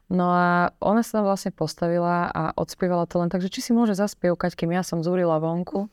No 0.06 0.30
a 0.30 0.70
ona 0.78 1.02
sa 1.02 1.20
tam 1.20 1.26
vlastne 1.26 1.50
postavila 1.50 2.30
a 2.30 2.54
odspievala 2.54 3.10
to 3.10 3.18
len 3.18 3.34
tak, 3.34 3.42
že 3.42 3.50
či 3.50 3.66
si 3.66 3.72
môže 3.74 3.98
zaspievkať, 3.98 4.54
kým 4.54 4.70
ja 4.70 4.86
som 4.86 5.02
zúrila 5.02 5.42
vonku. 5.42 5.90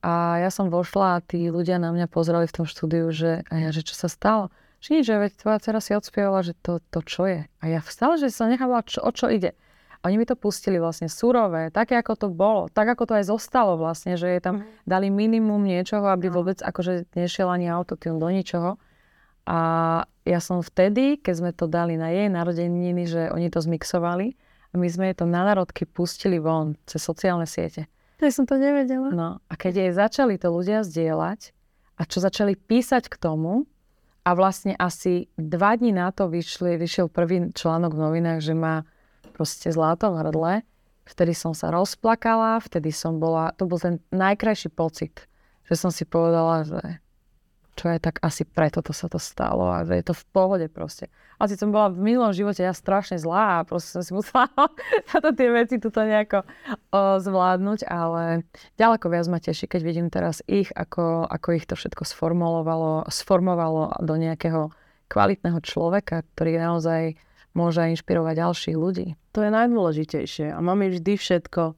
A 0.00 0.40
ja 0.40 0.48
som 0.48 0.72
vošla 0.72 1.20
a 1.20 1.22
tí 1.22 1.52
ľudia 1.52 1.76
na 1.76 1.92
mňa 1.92 2.08
pozerali 2.08 2.48
v 2.48 2.56
tom 2.56 2.64
štúdiu, 2.64 3.12
že, 3.12 3.44
a 3.52 3.54
ja, 3.60 3.68
že 3.68 3.84
čo 3.84 3.92
sa 3.92 4.08
stalo? 4.08 4.48
Že 4.80 4.88
nič, 4.96 5.04
že 5.04 5.20
veď 5.20 5.32
tvoja 5.36 5.58
dcera 5.60 5.80
si 5.84 5.92
odspievala, 5.92 6.40
že 6.40 6.56
to, 6.56 6.80
to 6.88 7.04
čo 7.04 7.28
je. 7.28 7.40
A 7.60 7.64
ja 7.68 7.84
stále, 7.84 8.16
že 8.16 8.32
sa 8.32 8.48
nechávala, 8.48 8.80
čo, 8.88 9.04
o 9.04 9.12
čo 9.12 9.28
ide. 9.28 9.52
Oni 10.00 10.16
mi 10.16 10.24
to 10.24 10.32
pustili 10.32 10.80
vlastne 10.80 11.12
surové, 11.12 11.68
také 11.68 12.00
ako 12.00 12.12
to 12.16 12.28
bolo, 12.32 12.72
tak 12.72 12.88
ako 12.88 13.04
to 13.04 13.12
aj 13.20 13.28
zostalo 13.28 13.76
vlastne, 13.76 14.16
že 14.16 14.32
je 14.32 14.40
tam, 14.40 14.64
mm. 14.64 14.88
dali 14.88 15.12
minimum 15.12 15.60
niečoho, 15.60 16.08
aby 16.08 16.32
no. 16.32 16.40
vôbec 16.40 16.56
akože 16.64 17.12
nešiel 17.12 17.52
ani 17.52 17.68
autotune 17.68 18.16
do 18.16 18.28
ničoho. 18.32 18.80
A 19.44 19.58
ja 20.24 20.40
som 20.40 20.64
vtedy, 20.64 21.20
keď 21.20 21.34
sme 21.36 21.50
to 21.52 21.68
dali 21.68 22.00
na 22.00 22.08
jej 22.08 22.32
narodeniny, 22.32 23.04
že 23.04 23.22
oni 23.28 23.52
to 23.52 23.60
zmixovali, 23.60 24.36
a 24.70 24.78
my 24.78 24.86
sme 24.86 25.10
to 25.18 25.26
na 25.26 25.42
národky 25.42 25.82
pustili 25.82 26.38
von 26.38 26.78
cez 26.86 27.02
sociálne 27.02 27.44
siete. 27.44 27.90
Ja 28.22 28.30
som 28.30 28.46
to 28.46 28.54
nevedela. 28.54 29.10
No 29.10 29.42
a 29.50 29.54
keď 29.58 29.72
jej 29.84 29.92
začali 29.92 30.38
to 30.38 30.48
ľudia 30.54 30.86
zdieľať 30.86 31.50
a 31.98 32.02
čo 32.06 32.22
začali 32.22 32.54
písať 32.54 33.10
k 33.10 33.18
tomu, 33.18 33.66
a 34.20 34.36
vlastne 34.36 34.76
asi 34.76 35.32
dva 35.40 35.74
dní 35.76 35.96
na 35.96 36.12
to 36.12 36.28
vyšli, 36.28 36.76
vyšiel 36.76 37.08
prvý 37.08 37.50
článok 37.56 37.96
v 37.96 38.02
novinách, 38.04 38.40
že 38.44 38.54
má 38.54 38.84
proste 39.40 39.72
zlatom 39.72 40.20
hrdle. 40.20 40.60
Vtedy 41.08 41.32
som 41.32 41.56
sa 41.56 41.72
rozplakala, 41.72 42.60
vtedy 42.60 42.92
som 42.92 43.16
bola, 43.16 43.56
to 43.56 43.64
bol 43.64 43.80
ten 43.80 44.04
najkrajší 44.12 44.68
pocit, 44.68 45.24
že 45.64 45.80
som 45.80 45.88
si 45.88 46.04
povedala, 46.04 46.68
že 46.68 47.00
čo 47.80 47.88
je 47.88 47.96
tak 47.96 48.20
asi 48.20 48.44
preto 48.44 48.84
to 48.84 48.92
sa 48.92 49.08
to 49.08 49.16
stalo 49.16 49.72
a 49.72 49.88
že 49.88 49.96
je 49.96 50.04
to 50.04 50.14
v 50.14 50.24
pohode 50.36 50.66
proste. 50.68 51.08
Asi 51.40 51.56
som 51.56 51.72
bola 51.72 51.88
v 51.88 52.12
minulom 52.12 52.36
živote 52.36 52.60
ja 52.60 52.76
strašne 52.76 53.16
zlá 53.16 53.64
a 53.64 53.64
proste 53.64 53.96
som 53.96 54.04
si 54.04 54.12
musela 54.12 54.52
táto 55.08 55.32
tie 55.32 55.48
veci 55.48 55.80
tuto 55.80 56.04
nejako 56.04 56.44
o, 56.44 57.16
zvládnuť, 57.16 57.88
ale 57.88 58.44
ďaleko 58.76 59.06
viac 59.08 59.26
ma 59.32 59.40
teší, 59.40 59.64
keď 59.64 59.80
vidím 59.80 60.12
teraz 60.12 60.44
ich, 60.44 60.68
ako, 60.76 61.24
ako 61.24 61.48
ich 61.56 61.64
to 61.64 61.80
všetko 61.80 62.04
sformulovalo, 62.04 63.08
sformovalo 63.08 64.04
do 64.04 64.14
nejakého 64.20 64.68
kvalitného 65.08 65.58
človeka, 65.64 66.28
ktorý 66.36 66.60
naozaj 66.60 67.16
môže 67.54 67.82
inšpirovať 67.82 68.34
ďalších 68.38 68.76
ľudí. 68.76 69.18
To 69.34 69.42
je 69.42 69.50
najdôležitejšie. 69.50 70.54
A 70.54 70.58
mami 70.62 70.90
vždy 70.90 71.18
všetko 71.18 71.74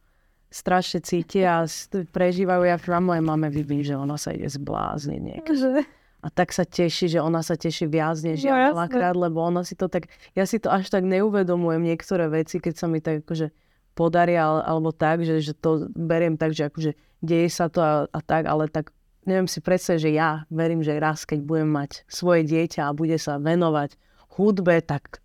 strašne 0.53 1.01
cítia 1.01 1.65
a 1.65 1.69
prežívajú. 2.13 2.63
Ja 2.69 2.77
vám 2.77 3.09
mojej 3.09 3.25
mame 3.25 3.49
vidím, 3.49 3.81
že 3.81 3.97
ona 3.97 4.21
sa 4.21 4.37
ide 4.37 4.53
zblázniť 4.53 5.21
niekde. 5.21 5.89
A 6.23 6.31
tak 6.31 6.55
sa 6.55 6.63
teší, 6.63 7.11
že 7.11 7.19
ona 7.19 7.43
sa 7.43 7.59
teší 7.59 7.91
viac 7.91 8.15
než 8.23 8.47
no, 8.47 8.55
ja 8.55 8.71
veľakrát, 8.71 9.19
lebo 9.19 9.43
ona 9.43 9.67
si 9.67 9.75
to 9.75 9.91
tak, 9.91 10.07
ja 10.39 10.47
si 10.47 10.63
to 10.63 10.71
až 10.71 10.87
tak 10.87 11.03
neuvedomujem 11.03 11.83
niektoré 11.83 12.31
veci, 12.31 12.63
keď 12.63 12.75
sa 12.79 12.87
mi 12.87 13.03
tak 13.03 13.27
akože 13.27 13.51
podaria 13.99 14.47
alebo 14.47 14.95
tak, 14.95 15.27
že, 15.27 15.43
že 15.43 15.53
to 15.59 15.91
beriem 15.99 16.39
tak, 16.39 16.55
že 16.55 16.71
akože 16.71 16.95
deje 17.27 17.49
sa 17.51 17.67
to 17.67 17.83
a, 17.83 17.95
a 18.07 18.21
tak, 18.23 18.47
ale 18.47 18.71
tak 18.71 18.95
neviem 19.27 19.51
si 19.51 19.59
predstaviť, 19.59 19.99
že 19.99 20.11
ja 20.15 20.47
verím, 20.47 20.87
že 20.87 20.95
raz, 21.03 21.27
keď 21.27 21.43
budem 21.43 21.71
mať 21.75 22.07
svoje 22.07 22.47
dieťa 22.47 22.87
a 22.87 22.97
bude 22.97 23.19
sa 23.19 23.43
venovať 23.43 23.99
hudbe, 24.39 24.79
tak 24.79 25.19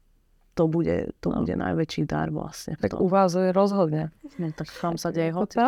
to 0.57 0.65
bude, 0.65 1.13
to 1.21 1.29
no. 1.29 1.45
bude 1.45 1.53
najväčší 1.53 2.09
dar 2.09 2.33
vlastne. 2.33 2.73
Tak 2.81 2.97
u 2.97 3.05
vás 3.05 3.37
je 3.37 3.53
rozhodne. 3.53 4.09
No, 4.41 4.49
tak 4.49 4.65
tam 4.73 4.97
sa 4.97 5.13
deje 5.13 5.29
hoci. 5.37 5.61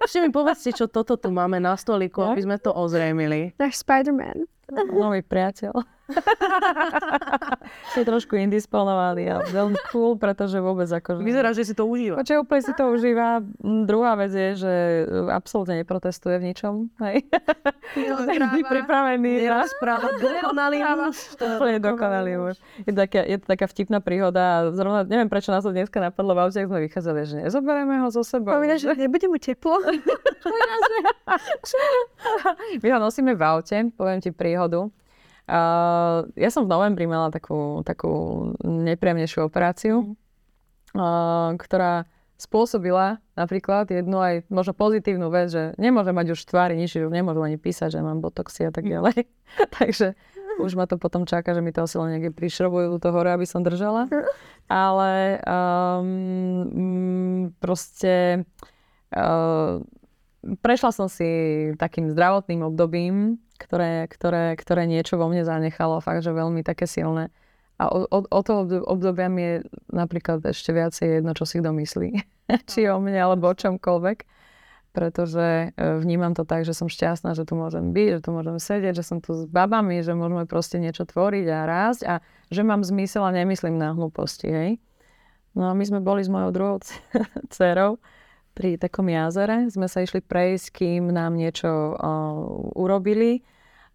Ešte 0.00 0.18
mi 0.24 0.32
povedzte, 0.32 0.72
čo 0.72 0.88
toto 0.88 1.20
tu 1.20 1.28
máme 1.28 1.60
na 1.60 1.76
stoliku, 1.76 2.24
aby 2.24 2.40
sme 2.40 2.56
to 2.56 2.72
ozrejmili. 2.72 3.52
Náš 3.60 3.84
Spider-Man. 3.84 4.48
Nový 4.72 5.20
priateľ. 5.22 5.74
je 7.98 8.04
trošku 8.04 8.34
indisponovaný, 8.34 9.30
ale 9.30 9.44
veľmi 9.50 9.78
cool, 9.90 10.18
pretože 10.18 10.58
vôbec 10.58 10.90
ako... 10.90 11.22
Vyzerá, 11.22 11.54
že 11.54 11.62
si 11.66 11.74
to 11.74 11.86
užíva. 11.86 12.18
Počkej, 12.20 12.38
úplne 12.42 12.62
si 12.62 12.72
to 12.74 12.84
užíva. 12.90 13.42
Druhá 13.62 14.18
vec 14.18 14.32
je, 14.34 14.50
že 14.58 14.72
absolútne 15.30 15.78
neprotestuje 15.82 16.36
v 16.42 16.44
ničom. 16.50 16.90
Hej. 17.02 17.26
Vždy 18.26 18.62
pripravený. 18.66 19.46
Správa. 19.78 20.10
Dokonalý 20.18 20.78
muž. 20.98 21.16
Úplne 21.38 21.78
dokonalý 21.78 22.32
muž. 22.38 22.56
Je, 22.86 22.92
taká, 22.94 23.22
je 23.26 23.36
to 23.38 23.46
taká 23.46 23.66
vtipná 23.70 23.98
príhoda. 24.02 24.70
Zrovna, 24.74 25.06
neviem, 25.06 25.30
prečo 25.30 25.54
nás 25.54 25.62
to 25.62 25.70
dneska 25.74 25.98
napadlo 26.02 26.34
v 26.34 26.40
aute, 26.46 26.58
ak 26.58 26.68
sme 26.70 26.80
vychádzali, 26.90 27.20
že 27.26 27.34
nezoberieme 27.46 28.02
ho 28.02 28.08
zo 28.10 28.22
sebou. 28.26 28.54
Povída, 28.54 28.78
že 28.78 28.90
nebude 28.94 29.26
mu 29.30 29.38
teplo. 29.38 29.78
My 32.82 32.88
ho 32.94 32.98
nosíme 32.98 33.34
v 33.34 33.42
aute, 33.42 33.76
poviem 33.94 34.18
ti 34.22 34.30
príhodu. 34.30 34.59
Uh, 35.50 36.30
ja 36.38 36.50
som 36.52 36.66
v 36.66 36.70
novembri 36.70 37.10
mala 37.10 37.34
takú, 37.34 37.82
takú 37.82 38.12
nepríjemnejšiu 38.62 39.50
operáciu, 39.50 40.14
uh, 40.94 41.50
ktorá 41.58 42.06
spôsobila 42.40 43.20
napríklad 43.36 43.92
jednu 43.92 44.16
aj 44.16 44.48
možno 44.48 44.72
pozitívnu 44.72 45.28
vec, 45.28 45.52
že 45.52 45.76
nemôžem 45.76 46.16
mať 46.16 46.32
už 46.32 46.40
tvári 46.48 46.80
už 47.04 47.12
nemôžem 47.12 47.52
ani 47.52 47.58
písať, 47.60 47.98
že 47.98 48.00
mám 48.00 48.24
botoxy 48.24 48.64
a 48.64 48.72
tak 48.72 48.88
Mm. 48.88 48.92
ďalej. 48.96 49.18
Takže 49.76 50.16
už 50.64 50.72
ma 50.76 50.88
to 50.88 50.96
potom 50.96 51.28
čaká, 51.28 51.52
že 51.52 51.60
mi 51.60 51.72
to 51.72 51.84
osilo 51.84 52.08
niekde 52.08 52.32
prišrobujú 52.32 52.96
to 52.96 53.08
hore, 53.12 53.28
aby 53.28 53.44
som 53.44 53.60
držala. 53.60 54.08
Ale 54.70 55.40
um, 55.44 57.52
proste 57.60 58.44
uh, 59.12 59.84
prešla 60.40 60.90
som 60.92 61.06
si 61.08 61.28
takým 61.76 62.08
zdravotným 62.10 62.64
obdobím, 62.64 63.40
ktoré, 63.60 64.08
ktoré, 64.08 64.56
ktoré 64.56 64.88
niečo 64.88 65.20
vo 65.20 65.28
mne 65.28 65.44
zanechalo, 65.44 66.00
fakt, 66.00 66.24
že 66.24 66.32
veľmi 66.32 66.64
také 66.64 66.88
silné. 66.88 67.28
A 67.80 67.88
od, 67.88 68.08
od, 68.12 68.24
od 68.28 68.42
toho 68.44 68.60
obdo- 68.64 68.84
obdobia 68.84 69.28
mi 69.32 69.42
je 69.44 69.54
napríklad 69.88 70.44
ešte 70.44 70.72
viacej 70.72 71.20
jedno, 71.20 71.32
čo 71.32 71.48
si 71.48 71.60
kto 71.60 71.72
myslí. 71.72 72.10
Či 72.70 72.88
o 72.92 73.00
mne, 73.00 73.20
alebo 73.20 73.48
o 73.48 73.56
čomkoľvek. 73.56 74.18
Pretože 74.90 75.70
e, 75.70 75.96
vnímam 76.02 76.34
to 76.34 76.42
tak, 76.42 76.66
že 76.66 76.74
som 76.74 76.90
šťastná, 76.90 77.38
že 77.38 77.46
tu 77.46 77.54
môžem 77.54 77.94
byť, 77.94 78.08
že 78.18 78.20
tu 78.26 78.30
môžem 78.34 78.58
sedieť, 78.58 79.00
že 79.00 79.04
som 79.06 79.22
tu 79.22 79.32
s 79.38 79.46
babami, 79.46 80.02
že 80.02 80.18
môžeme 80.18 80.50
proste 80.50 80.82
niečo 80.82 81.06
tvoriť 81.06 81.46
a 81.46 81.58
rásť 81.62 82.00
a 82.10 82.14
že 82.50 82.66
mám 82.66 82.82
zmysel 82.82 83.22
a 83.22 83.30
nemyslím 83.30 83.78
na 83.78 83.94
hlúposti, 83.94 84.50
hej. 84.50 84.70
No 85.54 85.70
a 85.70 85.78
my 85.78 85.84
sme 85.86 86.02
boli 86.02 86.26
s 86.26 86.28
mojou 86.28 86.50
druhou 86.50 86.76
dcerou 87.54 88.02
pri 88.54 88.76
takom 88.76 89.06
jazere. 89.08 89.70
Sme 89.70 89.86
sa 89.86 90.02
išli 90.02 90.20
prejsť, 90.20 90.66
kým 90.82 91.10
nám 91.10 91.38
niečo 91.38 91.68
uh, 91.68 92.76
urobili. 92.76 93.42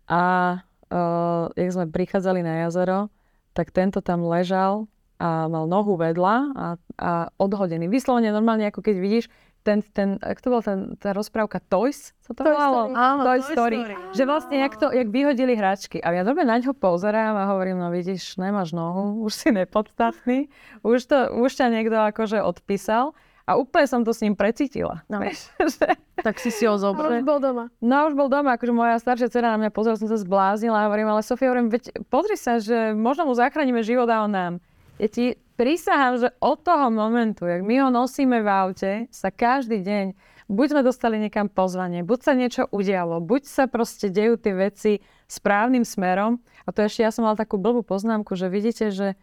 A 0.06 0.58
uh, 0.92 1.46
jak 1.54 1.70
sme 1.74 1.86
prichádzali 1.90 2.46
na 2.46 2.66
jazero, 2.68 3.10
tak 3.56 3.72
tento 3.72 4.04
tam 4.04 4.28
ležal 4.28 4.86
a 5.16 5.48
mal 5.48 5.64
nohu 5.64 5.96
vedľa 5.96 6.36
a, 6.52 6.68
a 7.00 7.12
odhodený. 7.40 7.88
Vyslovene 7.88 8.36
normálne, 8.36 8.68
ako 8.68 8.84
keď 8.84 8.96
vidíš, 9.00 9.26
ten, 9.66 9.82
ten, 9.82 10.22
ak 10.22 10.38
to 10.46 10.54
bol 10.54 10.62
ten, 10.62 10.94
tá 11.02 11.10
rozprávka 11.10 11.58
Toys, 11.58 12.14
sa 12.22 12.38
to 12.38 12.46
Toy 12.46 12.54
volalo? 12.54 12.94
Story. 12.94 13.02
Áno, 13.02 13.22
Toy 13.26 13.40
Toy 13.42 13.56
Story. 13.58 13.78
Story. 13.82 13.96
Že 14.14 14.24
vlastne, 14.30 14.56
jak, 14.62 14.74
to, 14.78 14.88
jak 14.94 15.08
vyhodili 15.10 15.54
hračky. 15.58 15.98
A 16.06 16.14
ja 16.14 16.22
dobre 16.22 16.46
na 16.46 16.62
ňo 16.62 16.78
pozerám 16.78 17.34
a 17.34 17.50
hovorím, 17.50 17.82
no 17.82 17.90
vidíš, 17.90 18.38
nemáš 18.38 18.78
nohu, 18.78 19.26
už 19.26 19.34
si 19.34 19.50
nepodstatný, 19.50 20.54
už, 20.86 21.00
to, 21.10 21.18
už 21.42 21.50
ťa 21.58 21.74
niekto 21.74 21.98
akože 21.98 22.46
odpísal. 22.46 23.18
A 23.46 23.56
úplne 23.56 23.86
som 23.86 24.02
to 24.02 24.10
s 24.10 24.26
ním 24.26 24.34
precítila. 24.34 25.06
No. 25.06 25.22
Vieš, 25.22 25.54
že, 25.78 25.94
Tak 26.26 26.42
si 26.42 26.50
si 26.50 26.66
ho 26.66 26.76
zobral. 26.82 27.14
už 27.14 27.22
bol 27.22 27.38
doma. 27.38 27.70
no 27.78 28.10
už 28.10 28.18
bol 28.18 28.26
doma, 28.26 28.58
akože 28.58 28.74
moja 28.74 28.98
staršia 28.98 29.30
dcera 29.30 29.54
na 29.54 29.62
mňa 29.62 29.72
pozrela, 29.72 30.02
som 30.02 30.10
sa 30.10 30.18
zbláznila 30.18 30.82
a 30.82 30.88
hovorím, 30.90 31.14
ale 31.14 31.22
Sofia, 31.22 31.54
hovorím, 31.54 31.70
veď 31.70 31.94
pozri 32.10 32.34
sa, 32.36 32.58
že 32.58 32.92
možno 32.92 33.30
mu 33.30 33.38
zachránime 33.38 33.86
život 33.86 34.10
a 34.10 34.26
on 34.26 34.34
nám. 34.34 34.54
Ja 34.98 35.06
ti 35.06 35.26
prisahám, 35.56 36.18
že 36.18 36.34
od 36.42 36.58
toho 36.60 36.90
momentu, 36.90 37.46
jak 37.46 37.62
my 37.62 37.86
ho 37.86 37.90
nosíme 37.94 38.42
v 38.42 38.48
aute, 38.50 38.92
sa 39.14 39.30
každý 39.30 39.86
deň, 39.86 40.06
buď 40.48 40.68
sme 40.72 40.82
dostali 40.82 41.16
niekam 41.22 41.46
pozvanie, 41.46 42.02
buď 42.02 42.20
sa 42.22 42.34
niečo 42.34 42.64
udialo, 42.72 43.22
buď 43.22 43.46
sa 43.46 43.64
proste 43.70 44.10
dejú 44.10 44.36
tie 44.36 44.54
veci 44.54 44.92
správnym 45.28 45.86
smerom. 45.86 46.38
A 46.66 46.74
to 46.74 46.82
ešte 46.82 47.02
ja 47.02 47.12
som 47.14 47.26
mala 47.26 47.38
takú 47.38 47.58
blbú 47.58 47.86
poznámku, 47.86 48.34
že 48.34 48.50
vidíte, 48.50 48.90
že 48.90 49.14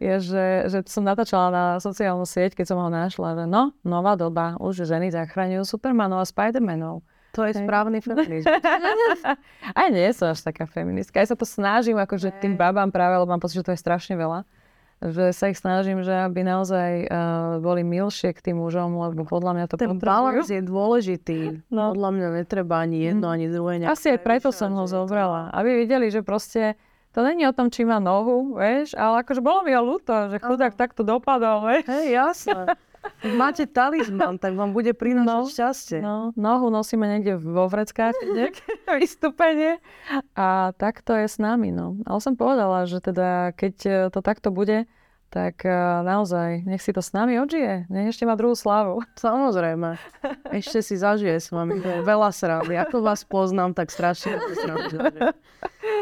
je, 0.00 0.14
že, 0.24 0.46
že 0.72 0.78
som 0.88 1.04
natáčala 1.04 1.48
na 1.52 1.64
sociálnu 1.76 2.24
sieť, 2.24 2.56
keď 2.56 2.72
som 2.72 2.78
ho 2.80 2.88
našla, 2.88 3.36
že 3.36 3.44
no, 3.44 3.76
nová 3.84 4.16
doba, 4.16 4.56
už 4.56 4.88
ženy 4.88 5.12
zachraňujú 5.12 5.68
Supermanov 5.68 6.24
a 6.24 6.26
Spidermanov. 6.26 7.04
To 7.38 7.46
je 7.46 7.54
správny 7.54 8.02
feminizmus. 8.02 9.22
Aj 9.78 9.88
nie 9.92 10.10
som 10.10 10.34
až 10.34 10.42
taká 10.42 10.66
feministka. 10.66 11.22
Aj 11.22 11.30
sa 11.30 11.38
to 11.38 11.46
snažím 11.46 11.94
akože 11.94 12.34
tým 12.42 12.58
babám 12.58 12.90
práve, 12.90 13.22
lebo 13.22 13.30
mám 13.30 13.38
pocit, 13.38 13.62
že 13.62 13.70
to 13.70 13.74
je 13.76 13.78
strašne 13.78 14.18
veľa. 14.18 14.42
Že 15.00 15.32
sa 15.32 15.48
ich 15.48 15.56
snažím, 15.56 16.02
že 16.02 16.12
aby 16.12 16.44
naozaj 16.44 17.06
uh, 17.06 17.62
boli 17.62 17.86
milšie 17.86 18.36
k 18.36 18.50
tým 18.50 18.60
mužom, 18.60 18.98
lebo 18.98 19.24
podľa 19.24 19.52
mňa 19.56 19.64
to 19.70 19.78
Ten 19.78 19.96
balans 19.96 20.50
je 20.50 20.60
dôležitý. 20.60 21.70
No. 21.72 21.96
Podľa 21.96 22.10
mňa 22.18 22.26
netreba 22.42 22.82
ani 22.82 23.08
jedno, 23.08 23.30
ani 23.30 23.46
druhé. 23.48 23.80
Asi 23.86 24.12
aj 24.12 24.20
preto 24.26 24.50
som 24.50 24.74
ho 24.74 24.84
zobrala. 24.84 25.54
Aby 25.54 25.86
videli, 25.86 26.10
že 26.10 26.26
proste 26.26 26.76
to 27.10 27.26
není 27.26 27.42
o 27.46 27.52
tom, 27.56 27.70
či 27.70 27.82
má 27.82 27.98
nohu, 27.98 28.54
vieš, 28.54 28.94
ale 28.94 29.26
akože 29.26 29.42
bolo 29.42 29.66
mi 29.66 29.74
ho 29.74 29.82
ľúto, 29.82 30.30
že 30.30 30.38
chudák 30.38 30.78
takto 30.78 31.02
dopadol, 31.02 31.66
vieš. 31.66 31.84
Hej, 31.90 32.06
jasné. 32.14 32.62
Máte 33.24 33.64
talizman, 33.64 34.36
tak 34.36 34.52
vám 34.60 34.76
bude 34.76 34.92
prinášať 34.92 35.24
No, 35.24 35.48
šťastie. 35.48 35.98
No, 36.04 36.16
nohu 36.36 36.68
nosíme 36.68 37.08
niekde 37.08 37.40
vo 37.40 37.64
vreckách, 37.64 38.12
nejaké 38.36 38.62
vystúpenie 39.00 39.80
a 40.36 40.76
takto 40.76 41.16
je 41.16 41.26
s 41.26 41.40
nami, 41.40 41.72
no. 41.72 41.96
Ale 42.04 42.20
som 42.20 42.36
povedala, 42.36 42.84
že 42.84 43.00
teda 43.00 43.56
keď 43.56 44.08
to 44.12 44.20
takto 44.20 44.52
bude, 44.52 44.84
tak 45.30 45.62
e, 45.62 45.70
naozaj, 46.02 46.66
nech 46.66 46.82
si 46.82 46.90
to 46.90 46.98
s 46.98 47.14
nami 47.14 47.38
odžije. 47.38 47.86
Nech 47.86 48.10
ešte 48.10 48.26
má 48.26 48.34
druhú 48.34 48.58
slavu. 48.58 49.06
Samozrejme. 49.16 49.96
Ešte 50.50 50.82
si 50.82 50.98
zažije 50.98 51.38
s 51.38 51.54
vami. 51.54 51.78
Veľa 51.80 52.34
srandy. 52.34 52.74
Ako 52.74 53.00
vás 53.00 53.22
poznám, 53.22 53.72
tak 53.72 53.94
strašne 53.94 54.42
srandy 54.58 54.90
zažije. 54.90 55.30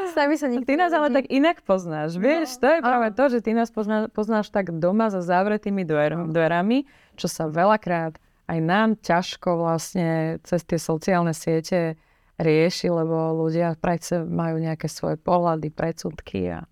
S 0.08 0.16
nami 0.16 0.34
sa 0.40 0.48
nikto 0.48 0.66
Ty 0.68 0.74
nás 0.80 0.92
ale 0.96 1.12
tak 1.12 1.28
inak 1.28 1.60
poznáš, 1.62 2.16
vieš? 2.16 2.56
To 2.58 2.66
je 2.66 2.80
práve 2.80 3.08
to, 3.12 3.24
že 3.28 3.38
ty 3.44 3.52
nás 3.52 3.68
pozná, 3.68 4.08
poznáš 4.08 4.48
tak 4.48 4.72
doma 4.72 5.12
za 5.12 5.20
zavretými 5.20 5.84
dver, 5.84 6.16
dverami, 6.32 6.88
čo 7.14 7.28
sa 7.28 7.46
veľakrát 7.46 8.16
aj 8.48 8.58
nám 8.64 8.96
ťažko 9.04 9.60
vlastne 9.60 10.40
cez 10.40 10.64
tie 10.64 10.80
sociálne 10.80 11.36
siete 11.36 12.00
rieši, 12.40 12.88
lebo 12.88 13.36
ľudia 13.36 13.76
predsa 13.76 14.24
majú 14.24 14.56
nejaké 14.56 14.88
svoje 14.88 15.20
pohľady, 15.20 15.68
predsudky. 15.68 16.56
A... 16.56 16.64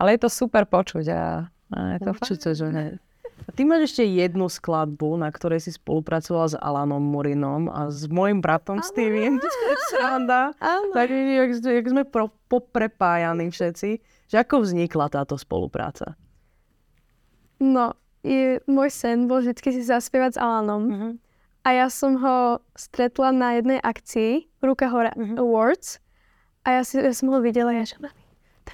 Ale 0.00 0.18
je 0.18 0.26
to 0.26 0.30
super 0.32 0.66
počuť 0.66 1.06
a, 1.14 1.46
a 1.70 1.76
je 1.90 1.98
to 2.00 2.10
fajn. 2.10 2.20
Určite, 2.20 2.48
že 2.52 2.66
ne. 2.68 2.86
A 3.40 3.50
ty 3.50 3.64
máš 3.64 3.88
ešte 3.88 4.04
jednu 4.04 4.46
skladbu, 4.46 5.16
na 5.16 5.32
ktorej 5.32 5.64
si 5.64 5.72
spolupracovala 5.72 6.46
s 6.46 6.56
Alanom 6.56 7.00
Murinom 7.00 7.66
a 7.66 7.88
s 7.88 8.04
mojim 8.04 8.38
bratom 8.38 8.84
Steviem. 8.84 9.40
Sranda. 9.88 10.52
Tak 10.92 11.08
jak, 11.08 11.50
jak 11.58 11.86
sme 11.88 12.04
pro, 12.04 12.28
poprepájani 12.46 13.48
všetci. 13.48 13.88
Že 14.28 14.36
ako 14.38 14.54
vznikla 14.60 15.08
táto 15.08 15.34
spolupráca? 15.34 16.14
No, 17.58 17.96
je, 18.20 18.60
môj 18.64 18.92
sen 18.92 19.24
bol 19.24 19.40
vždy 19.40 19.56
si 19.72 19.82
zaspievať 19.82 20.36
s 20.36 20.38
Alanom. 20.38 20.82
Mhm. 20.86 21.08
A 21.60 21.76
ja 21.76 21.92
som 21.92 22.16
ho 22.16 22.64
stretla 22.72 23.36
na 23.36 23.60
jednej 23.60 23.80
akcii, 23.80 24.48
Ruka 24.60 24.88
hore 24.88 25.12
Mhm. 25.16 25.36
Awards. 25.36 26.00
A 26.64 26.76
ja, 26.76 26.82
si, 26.84 27.00
ja 27.00 27.12
som 27.12 27.32
ho 27.32 27.40
videla, 27.40 27.72
ja 27.72 27.84
že 27.84 27.96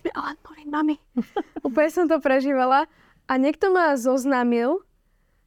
je 0.05 0.13
Alan 0.13 0.37
Morin, 0.45 0.69
mami. 0.69 0.97
Úplne 1.67 1.91
som 1.93 2.05
to 2.11 2.21
prežívala. 2.21 2.91
A 3.27 3.33
niekto 3.41 3.75
ma 3.75 3.99
zoznámil 3.99 4.85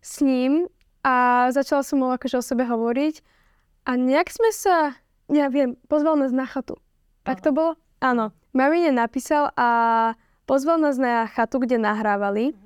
s 0.03 0.19
ním 0.19 0.67
a 1.05 1.47
začala 1.55 1.83
som 1.83 2.03
mu 2.03 2.11
akože 2.11 2.39
o 2.39 2.43
sebe 2.43 2.67
hovoriť. 2.67 3.23
A 3.87 3.95
nejak 3.95 4.29
sme 4.29 4.51
sa, 4.51 4.99
neviem, 5.31 5.79
pozval 5.87 6.19
nás 6.19 6.35
na 6.35 6.43
chatu. 6.43 6.75
Tak 7.23 7.39
to 7.39 7.55
bolo? 7.55 7.79
Áno. 8.03 8.35
Marine 8.51 8.91
napísal 8.91 9.53
a 9.55 9.69
pozval 10.49 10.81
nás 10.81 10.97
na 10.97 11.29
chatu, 11.29 11.61
kde 11.61 11.77
nahrávali. 11.77 12.57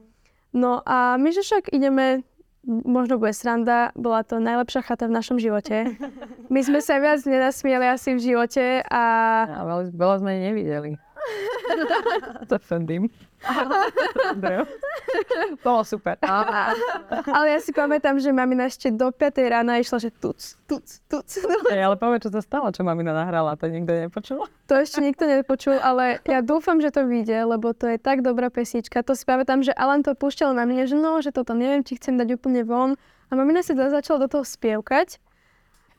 No 0.53 0.79
a 0.85 1.19
my, 1.19 1.29
že 1.33 1.41
však 1.43 1.73
ideme, 1.73 2.23
možno 2.63 3.19
bude 3.19 3.35
sranda, 3.35 3.91
bola 3.97 4.23
to 4.23 4.39
najlepšia 4.39 4.85
chata 4.85 5.09
v 5.09 5.15
našom 5.17 5.37
živote. 5.41 5.97
My 6.53 6.61
sme 6.63 6.79
sa 6.79 7.01
viac 7.01 7.25
nenasmieli 7.25 7.85
asi 7.89 8.15
v 8.15 8.23
živote 8.23 8.85
a 8.87 9.03
veľa, 9.65 9.83
veľa 9.91 10.15
sme 10.21 10.31
nevideli. 10.39 10.91
to 12.49 12.57
fandím. 12.59 13.09
Bolo 15.63 15.83
super. 15.83 16.15
ale 17.35 17.47
ja 17.51 17.59
si 17.59 17.75
pamätám, 17.75 18.15
že 18.19 18.31
mamina 18.31 18.71
ešte 18.71 18.87
do 18.91 19.11
5 19.11 19.35
rána 19.51 19.83
išla, 19.83 19.99
že 19.99 20.09
tuc, 20.15 20.55
tuc, 20.63 20.85
tuc. 21.11 21.27
Ej, 21.75 21.83
ale 21.83 21.95
povedz, 21.99 22.27
čo 22.27 22.31
sa 22.31 22.41
stalo, 22.43 22.71
čo 22.71 22.87
mamina 22.87 23.11
nahrala, 23.11 23.59
to 23.59 23.67
nikto 23.67 23.91
nepočul. 23.91 24.47
To 24.71 24.73
ešte 24.79 25.03
nikto 25.03 25.27
nepočul, 25.27 25.75
ale 25.79 26.23
ja 26.23 26.39
dúfam, 26.39 26.79
že 26.79 26.95
to 26.95 27.03
vyjde, 27.03 27.43
lebo 27.43 27.75
to 27.75 27.91
je 27.91 27.97
tak 27.99 28.23
dobrá 28.23 28.47
pesnička. 28.47 29.03
To 29.03 29.11
si 29.11 29.27
pamätám, 29.27 29.59
že 29.63 29.75
Alan 29.75 30.03
to 30.03 30.15
púšťal 30.15 30.55
na 30.55 30.63
mne, 30.63 30.87
že 30.87 30.95
no, 30.95 31.19
že 31.19 31.35
toto 31.35 31.51
neviem, 31.51 31.83
či 31.83 31.99
chcem 31.99 32.15
dať 32.15 32.39
úplne 32.39 32.63
von. 32.63 32.95
A 33.27 33.31
mamina 33.35 33.65
to 33.65 33.75
začala 33.75 34.23
do 34.23 34.29
toho 34.29 34.45
spievkať. 34.47 35.19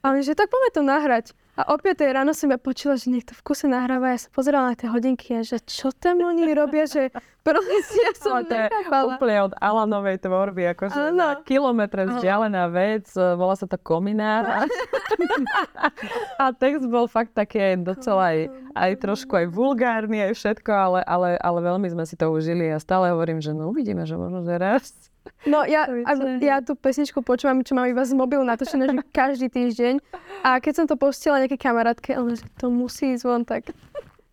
A 0.05 0.13
on, 0.13 0.21
že 0.21 0.37
tak 0.37 0.53
poďme 0.53 0.71
to 0.73 0.83
nahrať. 0.85 1.27
A 1.55 1.71
o 1.71 1.79
5 1.79 2.03
ráno 2.11 2.35
som 2.35 2.51
ja 2.51 2.59
počula, 2.59 2.99
že 2.99 3.15
niekto 3.15 3.31
v 3.31 3.43
kuse 3.47 3.71
nahráva. 3.71 4.11
Ja 4.11 4.27
sa 4.27 4.31
pozerala 4.35 4.75
na 4.75 4.77
tie 4.77 4.91
hodinky 4.91 5.39
a 5.39 5.47
že 5.47 5.63
čo 5.63 5.95
tam 5.95 6.19
oni 6.19 6.51
robia, 6.51 6.83
že 6.91 7.15
proste 7.47 7.95
ja 7.95 8.13
som 8.19 8.43
to 8.43 8.59
je 8.59 8.67
úplne 8.91 9.47
od 9.47 9.55
Alanovej 9.63 10.19
tvorby, 10.19 10.75
akože 10.75 11.15
Áno. 11.15 11.15
na 11.15 11.31
kilometre 11.47 12.11
vzdialená 12.11 12.67
vec, 12.75 13.07
e, 13.15 13.39
volá 13.39 13.55
sa 13.55 13.71
to 13.71 13.79
Kominár. 13.79 14.67
A 16.43 16.51
text 16.51 16.91
bol 16.91 17.07
fakt 17.07 17.39
taký 17.39 17.63
aj 17.63 17.87
docela 17.87 18.35
aj, 18.35 18.51
aj 18.75 18.91
trošku 18.99 19.31
aj 19.39 19.47
vulgárny, 19.47 20.27
aj 20.27 20.35
všetko, 20.35 20.71
ale, 20.75 21.01
ale, 21.07 21.29
ale 21.39 21.59
veľmi 21.63 21.87
sme 21.87 22.03
si 22.03 22.19
to 22.19 22.35
užili 22.35 22.67
a 22.75 22.83
stále 22.83 23.15
hovorím, 23.15 23.39
že 23.39 23.55
no 23.55 23.71
uvidíme, 23.71 24.03
že 24.03 24.19
možno, 24.19 24.43
že 24.43 24.59
raz. 24.59 25.14
No 25.45 25.65
ja, 25.65 25.85
a, 25.85 26.13
ja 26.41 26.61
tú 26.65 26.77
pesničku 26.77 27.21
počúvam, 27.21 27.61
čo 27.61 27.77
mám 27.77 27.89
iba 27.89 28.05
z 28.05 28.17
mobilu 28.17 28.45
natočené, 28.45 28.89
že 28.89 28.97
každý 29.21 29.49
týždeň. 29.53 30.01
A 30.45 30.61
keď 30.61 30.73
som 30.73 30.87
to 30.89 30.97
postila 30.97 31.41
nejaké 31.41 31.61
kamarátke, 31.61 32.17
ona, 32.17 32.37
že 32.37 32.45
to 32.57 32.69
musí 32.73 33.17
ísť 33.17 33.25
von, 33.25 33.45
tak 33.45 33.73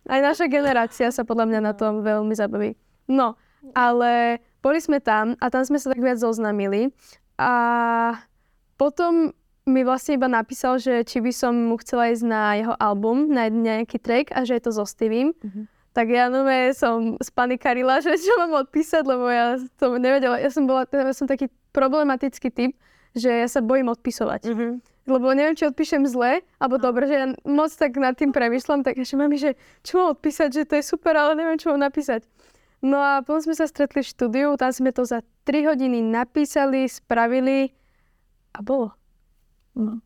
aj 0.08 0.20
naša 0.20 0.46
generácia 0.48 1.08
sa 1.12 1.22
podľa 1.22 1.48
mňa 1.48 1.60
na 1.60 1.72
tom 1.76 2.00
veľmi 2.00 2.34
zabaví. 2.36 2.76
No, 3.08 3.36
ale 3.76 4.40
boli 4.64 4.78
sme 4.80 4.98
tam 4.98 5.38
a 5.38 5.48
tam 5.52 5.62
sme 5.62 5.78
sa 5.78 5.92
tak 5.92 6.00
viac 6.00 6.18
zoznamili. 6.18 6.90
A 7.38 7.52
potom 8.76 9.32
mi 9.62 9.86
vlastne 9.86 10.18
iba 10.18 10.26
napísal, 10.26 10.82
že 10.82 11.06
či 11.06 11.22
by 11.22 11.30
som 11.30 11.54
mu 11.54 11.78
chcela 11.78 12.10
ísť 12.10 12.24
na 12.26 12.42
jeho 12.58 12.74
album, 12.82 13.30
na 13.30 13.46
nejaký 13.46 14.02
track 14.02 14.34
a 14.34 14.42
že 14.42 14.58
je 14.58 14.62
to 14.66 14.72
so 14.74 14.84
Steviem. 14.84 15.32
Mhm. 15.38 15.71
Tak 15.92 16.08
ja 16.08 16.32
nové 16.32 16.72
som 16.72 17.20
spanikarila, 17.20 18.00
že 18.00 18.16
čo 18.16 18.32
mám 18.40 18.64
odpísať, 18.64 19.04
lebo 19.04 19.28
ja 19.28 19.60
to 19.76 20.00
nevedela. 20.00 20.40
Ja 20.40 20.48
som 20.48 20.64
bola, 20.64 20.88
ja 20.88 21.12
som 21.12 21.28
taký 21.28 21.52
problematický 21.76 22.48
typ, 22.48 22.72
že 23.12 23.28
ja 23.28 23.48
sa 23.48 23.60
bojím 23.60 23.92
odpisovať. 23.92 24.48
Mhm. 24.48 24.68
Lebo 25.02 25.34
neviem, 25.34 25.58
či 25.58 25.66
odpíšem 25.66 26.06
zle, 26.06 26.46
alebo 26.62 26.78
dobre, 26.78 27.10
že 27.10 27.14
ja 27.18 27.26
moc 27.42 27.74
tak 27.74 27.98
nad 27.98 28.14
tým 28.14 28.30
premyšľam, 28.30 28.86
tak 28.86 29.02
ešte 29.02 29.18
mami, 29.18 29.34
že 29.34 29.58
čo 29.82 29.98
mám 29.98 30.14
odpísať, 30.14 30.48
že 30.54 30.62
to 30.62 30.78
je 30.78 30.84
super, 30.86 31.18
ale 31.18 31.34
neviem, 31.34 31.58
čo 31.58 31.74
mám 31.74 31.82
napísať. 31.82 32.22
No 32.82 33.02
a 33.02 33.18
potom 33.22 33.42
sme 33.42 33.54
sa 33.58 33.66
stretli 33.66 34.02
v 34.02 34.10
štúdiu, 34.10 34.48
tam 34.54 34.70
sme 34.70 34.94
to 34.94 35.02
za 35.02 35.26
3 35.42 35.74
hodiny 35.74 36.06
napísali, 36.06 36.86
spravili 36.86 37.74
a 38.54 38.62
bolo. 38.62 38.94
No. 39.74 39.98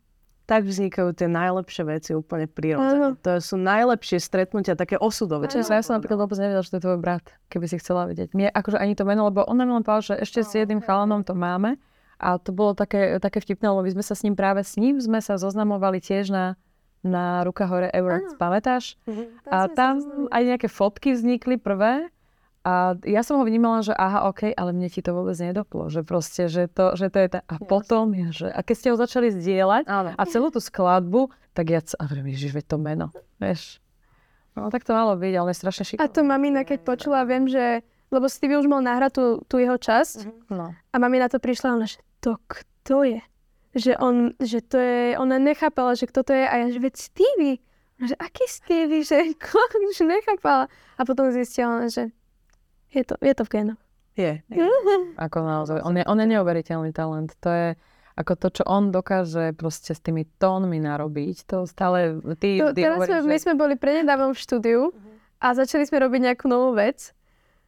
Tak 0.47 0.63
vznikajú 0.63 1.11
tie 1.11 1.27
najlepšie 1.27 1.83
veci 1.83 2.11
úplne 2.15 2.47
prirodzene. 2.47 3.19
Áno. 3.19 3.19
To 3.19 3.43
sú 3.43 3.59
najlepšie 3.59 4.23
stretnutia, 4.23 4.79
také 4.79 4.95
osudové. 4.95 5.51
Čo 5.51 5.67
ja 5.67 5.83
som 5.83 5.99
napríklad 5.99 6.23
vôbec 6.23 6.39
nevedela, 6.39 6.63
že 6.63 6.71
to 6.71 6.79
je 6.79 6.87
tvoj 6.87 6.99
brat, 7.03 7.27
keby 7.51 7.67
si 7.67 7.83
chcela 7.83 8.07
vedieť. 8.07 8.31
Mne 8.31 8.55
akože 8.55 8.79
ani 8.79 8.95
to 8.95 9.03
meno, 9.03 9.27
lebo 9.27 9.43
on 9.43 9.59
nám 9.59 9.75
len 9.75 9.83
povedal, 9.83 10.15
že 10.15 10.23
ešte 10.23 10.47
s 10.47 10.55
jedným 10.55 10.79
chalanom 10.87 11.27
to 11.27 11.35
máme. 11.35 11.83
A 12.17 12.39
to 12.39 12.55
bolo 12.55 12.73
také, 12.73 13.19
také 13.19 13.43
vtipné, 13.43 13.69
lebo 13.69 13.85
my 13.85 13.93
sme 13.93 14.05
sa 14.07 14.15
s 14.17 14.25
ním 14.25 14.39
práve 14.39 14.65
s 14.65 14.79
ním 14.81 14.97
sme 15.03 15.21
sa 15.21 15.37
zoznamovali 15.37 16.01
tiež 16.01 16.33
na, 16.33 16.57
na 17.05 17.45
Ruka 17.45 17.67
hore 17.69 17.91
Everett, 17.93 18.33
Áno. 18.33 18.39
pamätáš? 18.41 18.97
Mhm. 19.05 19.25
A 19.51 19.57
tam 19.69 20.01
aj 20.31 20.43
nejaké 20.47 20.69
fotky 20.71 21.13
vznikli 21.13 21.61
prvé. 21.61 22.09
A 22.67 22.99
ja 23.07 23.23
som 23.23 23.39
ho 23.39 23.47
vnímala, 23.47 23.79
že 23.79 23.95
aha, 23.95 24.27
OK, 24.27 24.51
ale 24.51 24.75
mne 24.75 24.91
ti 24.91 24.99
to 24.99 25.15
vôbec 25.15 25.39
nedoplo. 25.39 25.87
Že 25.87 26.03
proste, 26.03 26.51
že 26.51 26.67
to, 26.67 26.99
že 26.99 27.15
to 27.15 27.19
je 27.23 27.29
tá... 27.31 27.39
A 27.47 27.63
potom 27.63 28.11
je, 28.11 28.43
že... 28.43 28.49
A 28.51 28.59
keď 28.61 28.75
ste 28.75 28.89
ho 28.91 28.99
začali 28.99 29.31
zdieľať 29.31 29.87
Áno. 29.87 30.11
a 30.11 30.23
celú 30.27 30.51
tú 30.51 30.59
skladbu, 30.59 31.31
tak 31.55 31.71
ja... 31.71 31.79
A 31.79 32.11
vrem, 32.11 32.27
ježiš, 32.27 32.51
veď 32.53 32.67
to 32.67 32.77
meno, 32.77 33.07
vieš. 33.39 33.79
No 34.59 34.67
tak 34.67 34.83
to 34.83 34.91
malo 34.91 35.15
byť, 35.15 35.35
ale 35.37 35.55
je 35.55 35.61
strašne 35.63 35.83
A 35.83 35.87
šikovné. 35.87 36.11
to 36.11 36.21
mamina, 36.27 36.61
keď 36.67 36.79
počula, 36.83 37.23
viem, 37.23 37.47
že... 37.47 37.87
Lebo 38.11 38.27
Stevie 38.27 38.59
už 38.59 38.67
mal 38.67 38.83
nahrať 38.83 39.13
tú, 39.15 39.25
tú 39.47 39.63
jeho 39.63 39.79
časť 39.79 40.51
No. 40.51 40.75
a 40.75 40.97
mamina 40.99 41.31
to 41.31 41.39
prišla, 41.39 41.75
ona, 41.75 41.87
že 41.87 42.03
to 42.19 42.35
kto 42.51 43.07
je? 43.07 43.21
Že 43.79 43.93
on, 44.03 44.15
že 44.43 44.59
to 44.59 44.79
je... 44.79 45.15
Ona 45.15 45.39
nechápala, 45.39 45.95
že 45.95 46.11
kto 46.11 46.27
to 46.27 46.35
je 46.35 46.43
a 46.43 46.55
ja, 46.55 46.67
že 46.67 46.83
veď 46.83 46.95
Stevie. 46.99 47.55
Ona, 48.03 48.07
že 48.11 48.17
aký 48.19 48.43
Stevie? 48.51 49.07
Že, 49.07 49.39
že 49.99 50.03
nechápala. 50.03 50.67
A 50.99 51.03
potom 51.07 51.31
zistila, 51.31 51.87
že 51.87 52.11
je 52.97 53.05
to, 53.05 53.15
je 53.21 53.35
to 53.37 53.45
v 53.45 53.51
génoch. 53.53 53.81
Je. 54.17 54.33
Ako 55.29 55.45
naozaj. 55.45 55.85
On 55.85 55.93
je, 55.93 56.05
on 56.09 56.17
je 56.17 56.27
neuveriteľný 56.27 56.91
talent. 56.97 57.37
To 57.45 57.51
je 57.53 57.69
ako 58.17 58.33
to, 58.41 58.49
čo 58.49 58.63
on 58.65 58.89
dokáže 58.89 59.53
proste 59.61 59.93
s 59.93 60.01
tými 60.01 60.25
tónmi 60.41 60.81
narobiť. 60.81 61.53
To 61.53 61.69
stále... 61.69 62.17
Ty, 62.41 62.49
To, 62.65 62.67
ty 62.73 62.81
teraz 62.81 63.05
sme, 63.05 63.21
hovoríš, 63.21 63.29
my 63.29 63.37
že- 63.37 63.43
sme 63.45 63.55
boli 63.61 63.75
prednedávnom 63.77 64.33
v 64.33 64.41
štúdiu 64.41 64.81
a 65.37 65.53
začali 65.53 65.85
sme 65.85 66.01
robiť 66.01 66.33
nejakú 66.33 66.49
novú 66.49 66.73
vec, 66.73 67.13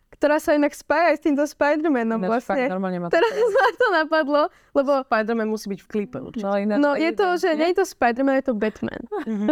ktorá 0.09 0.41
sa 0.41 0.57
inak 0.57 0.73
spája 0.73 1.13
aj 1.13 1.17
s 1.21 1.23
týmto 1.29 1.45
Spider-Manom 1.45 2.17
Ináč 2.25 2.49
fakt 2.49 2.65
vlastne. 2.65 2.73
normálne 2.73 2.97
ma 2.97 3.07
to... 3.13 3.21
Teraz 3.21 3.33
ma 3.37 3.69
to 3.77 3.87
napadlo, 3.93 4.43
lebo 4.73 5.05
Spider-Man 5.05 5.49
musí 5.53 5.69
byť 5.69 5.81
v 5.85 5.89
klipe 5.93 6.17
určite. 6.17 6.49
No, 6.49 6.57
ináč 6.57 6.81
no 6.81 6.91
je 6.97 7.13
to, 7.13 7.27
že 7.37 7.49
nie 7.53 7.69
je 7.77 7.77
to 7.77 7.85
Spider-Man, 7.85 8.41
je 8.41 8.47
to 8.49 8.55
Batman. 8.57 9.03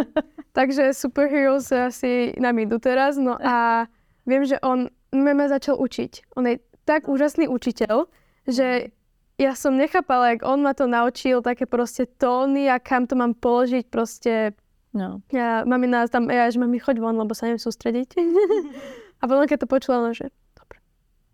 Takže 0.57 0.97
superheroes 0.97 1.69
asi 1.69 2.33
nám 2.41 2.57
idú 2.57 2.81
teraz. 2.81 3.21
No 3.21 3.37
a 3.37 3.85
viem, 4.25 4.49
že 4.49 4.57
on 4.65 4.89
ma 5.13 5.45
začal 5.47 5.77
učiť. 5.77 6.35
On 6.35 6.43
je 6.43 6.59
tak 6.83 7.07
úžasný 7.07 7.47
učiteľ, 7.47 8.07
že 8.45 8.91
ja 9.37 9.53
som 9.53 9.77
nechápala, 9.77 10.33
jak 10.33 10.41
on 10.41 10.65
ma 10.65 10.73
to 10.73 10.89
naučil, 10.89 11.45
také 11.45 11.69
proste 11.69 12.09
tóny 12.17 12.67
a 12.67 12.81
kam 12.81 13.05
to 13.05 13.13
mám 13.13 13.35
položiť, 13.35 13.85
proste 13.87 14.57
No. 14.97 15.21
ja, 15.29 15.61
mami 15.61 15.85
nás 15.85 16.09
tam, 16.09 16.25
ja, 16.25 16.49
že 16.49 16.57
mami 16.57 16.81
choď 16.81 16.97
von, 16.97 17.13
lebo 17.13 17.29
sa 17.37 17.45
neviem 17.45 17.61
sústrediť. 17.61 18.17
a 19.21 19.29
potom, 19.29 19.45
keď 19.45 19.63
to 19.63 19.69
počula, 19.69 20.01
no, 20.01 20.09
že 20.09 20.33
dobre, 20.57 20.81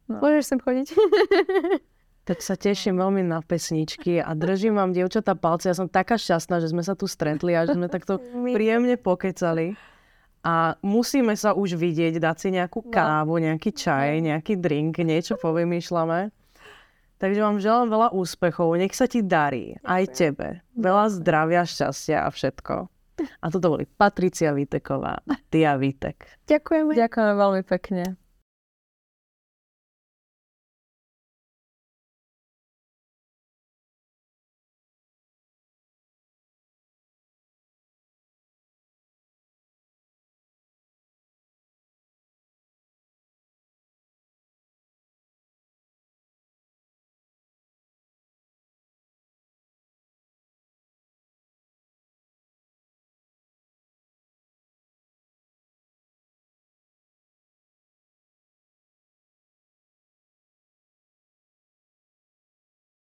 No. 0.10 0.20
môžeš 0.20 0.44
sem 0.46 0.60
chodiť. 0.60 0.88
Tak 2.24 2.40
sa 2.40 2.56
teším 2.56 3.04
veľmi 3.04 3.20
na 3.20 3.44
pesničky 3.44 4.24
a 4.24 4.32
držím 4.32 4.80
vám, 4.80 4.96
dievčatá, 4.96 5.36
palce. 5.36 5.68
Ja 5.68 5.76
som 5.76 5.92
taká 5.92 6.16
šťastná, 6.16 6.64
že 6.64 6.72
sme 6.72 6.80
sa 6.80 6.96
tu 6.96 7.04
stretli 7.04 7.52
a 7.52 7.68
že 7.68 7.76
sme 7.76 7.92
takto 7.92 8.16
príjemne 8.48 8.96
pokecali. 8.96 9.76
A 10.44 10.76
musíme 10.84 11.40
sa 11.40 11.56
už 11.56 11.80
vidieť, 11.80 12.20
dať 12.20 12.36
si 12.36 12.48
nejakú 12.52 12.84
kávu, 12.92 13.40
nejaký 13.40 13.72
čaj, 13.72 14.20
nejaký 14.20 14.60
drink, 14.60 15.00
niečo 15.00 15.40
povymýšľame. 15.40 16.30
Takže 17.24 17.40
vám 17.40 17.64
želám 17.64 17.88
veľa 17.88 18.08
úspechov, 18.12 18.76
nech 18.76 18.92
sa 18.92 19.08
ti 19.08 19.24
darí, 19.24 19.80
aj 19.88 20.04
tebe. 20.12 20.60
Veľa 20.76 21.16
zdravia, 21.16 21.64
šťastia 21.64 22.28
a 22.28 22.30
všetko. 22.30 22.92
A 23.40 23.46
toto 23.48 23.78
boli 23.78 23.88
Patricia 23.88 24.52
Viteková 24.52 25.22
a 25.24 25.34
Tia 25.48 25.80
Vitek. 25.80 26.44
Ďakujeme. 26.50 26.92
Ďakujeme 26.98 27.34
veľmi 27.40 27.64
pekne. 27.64 28.20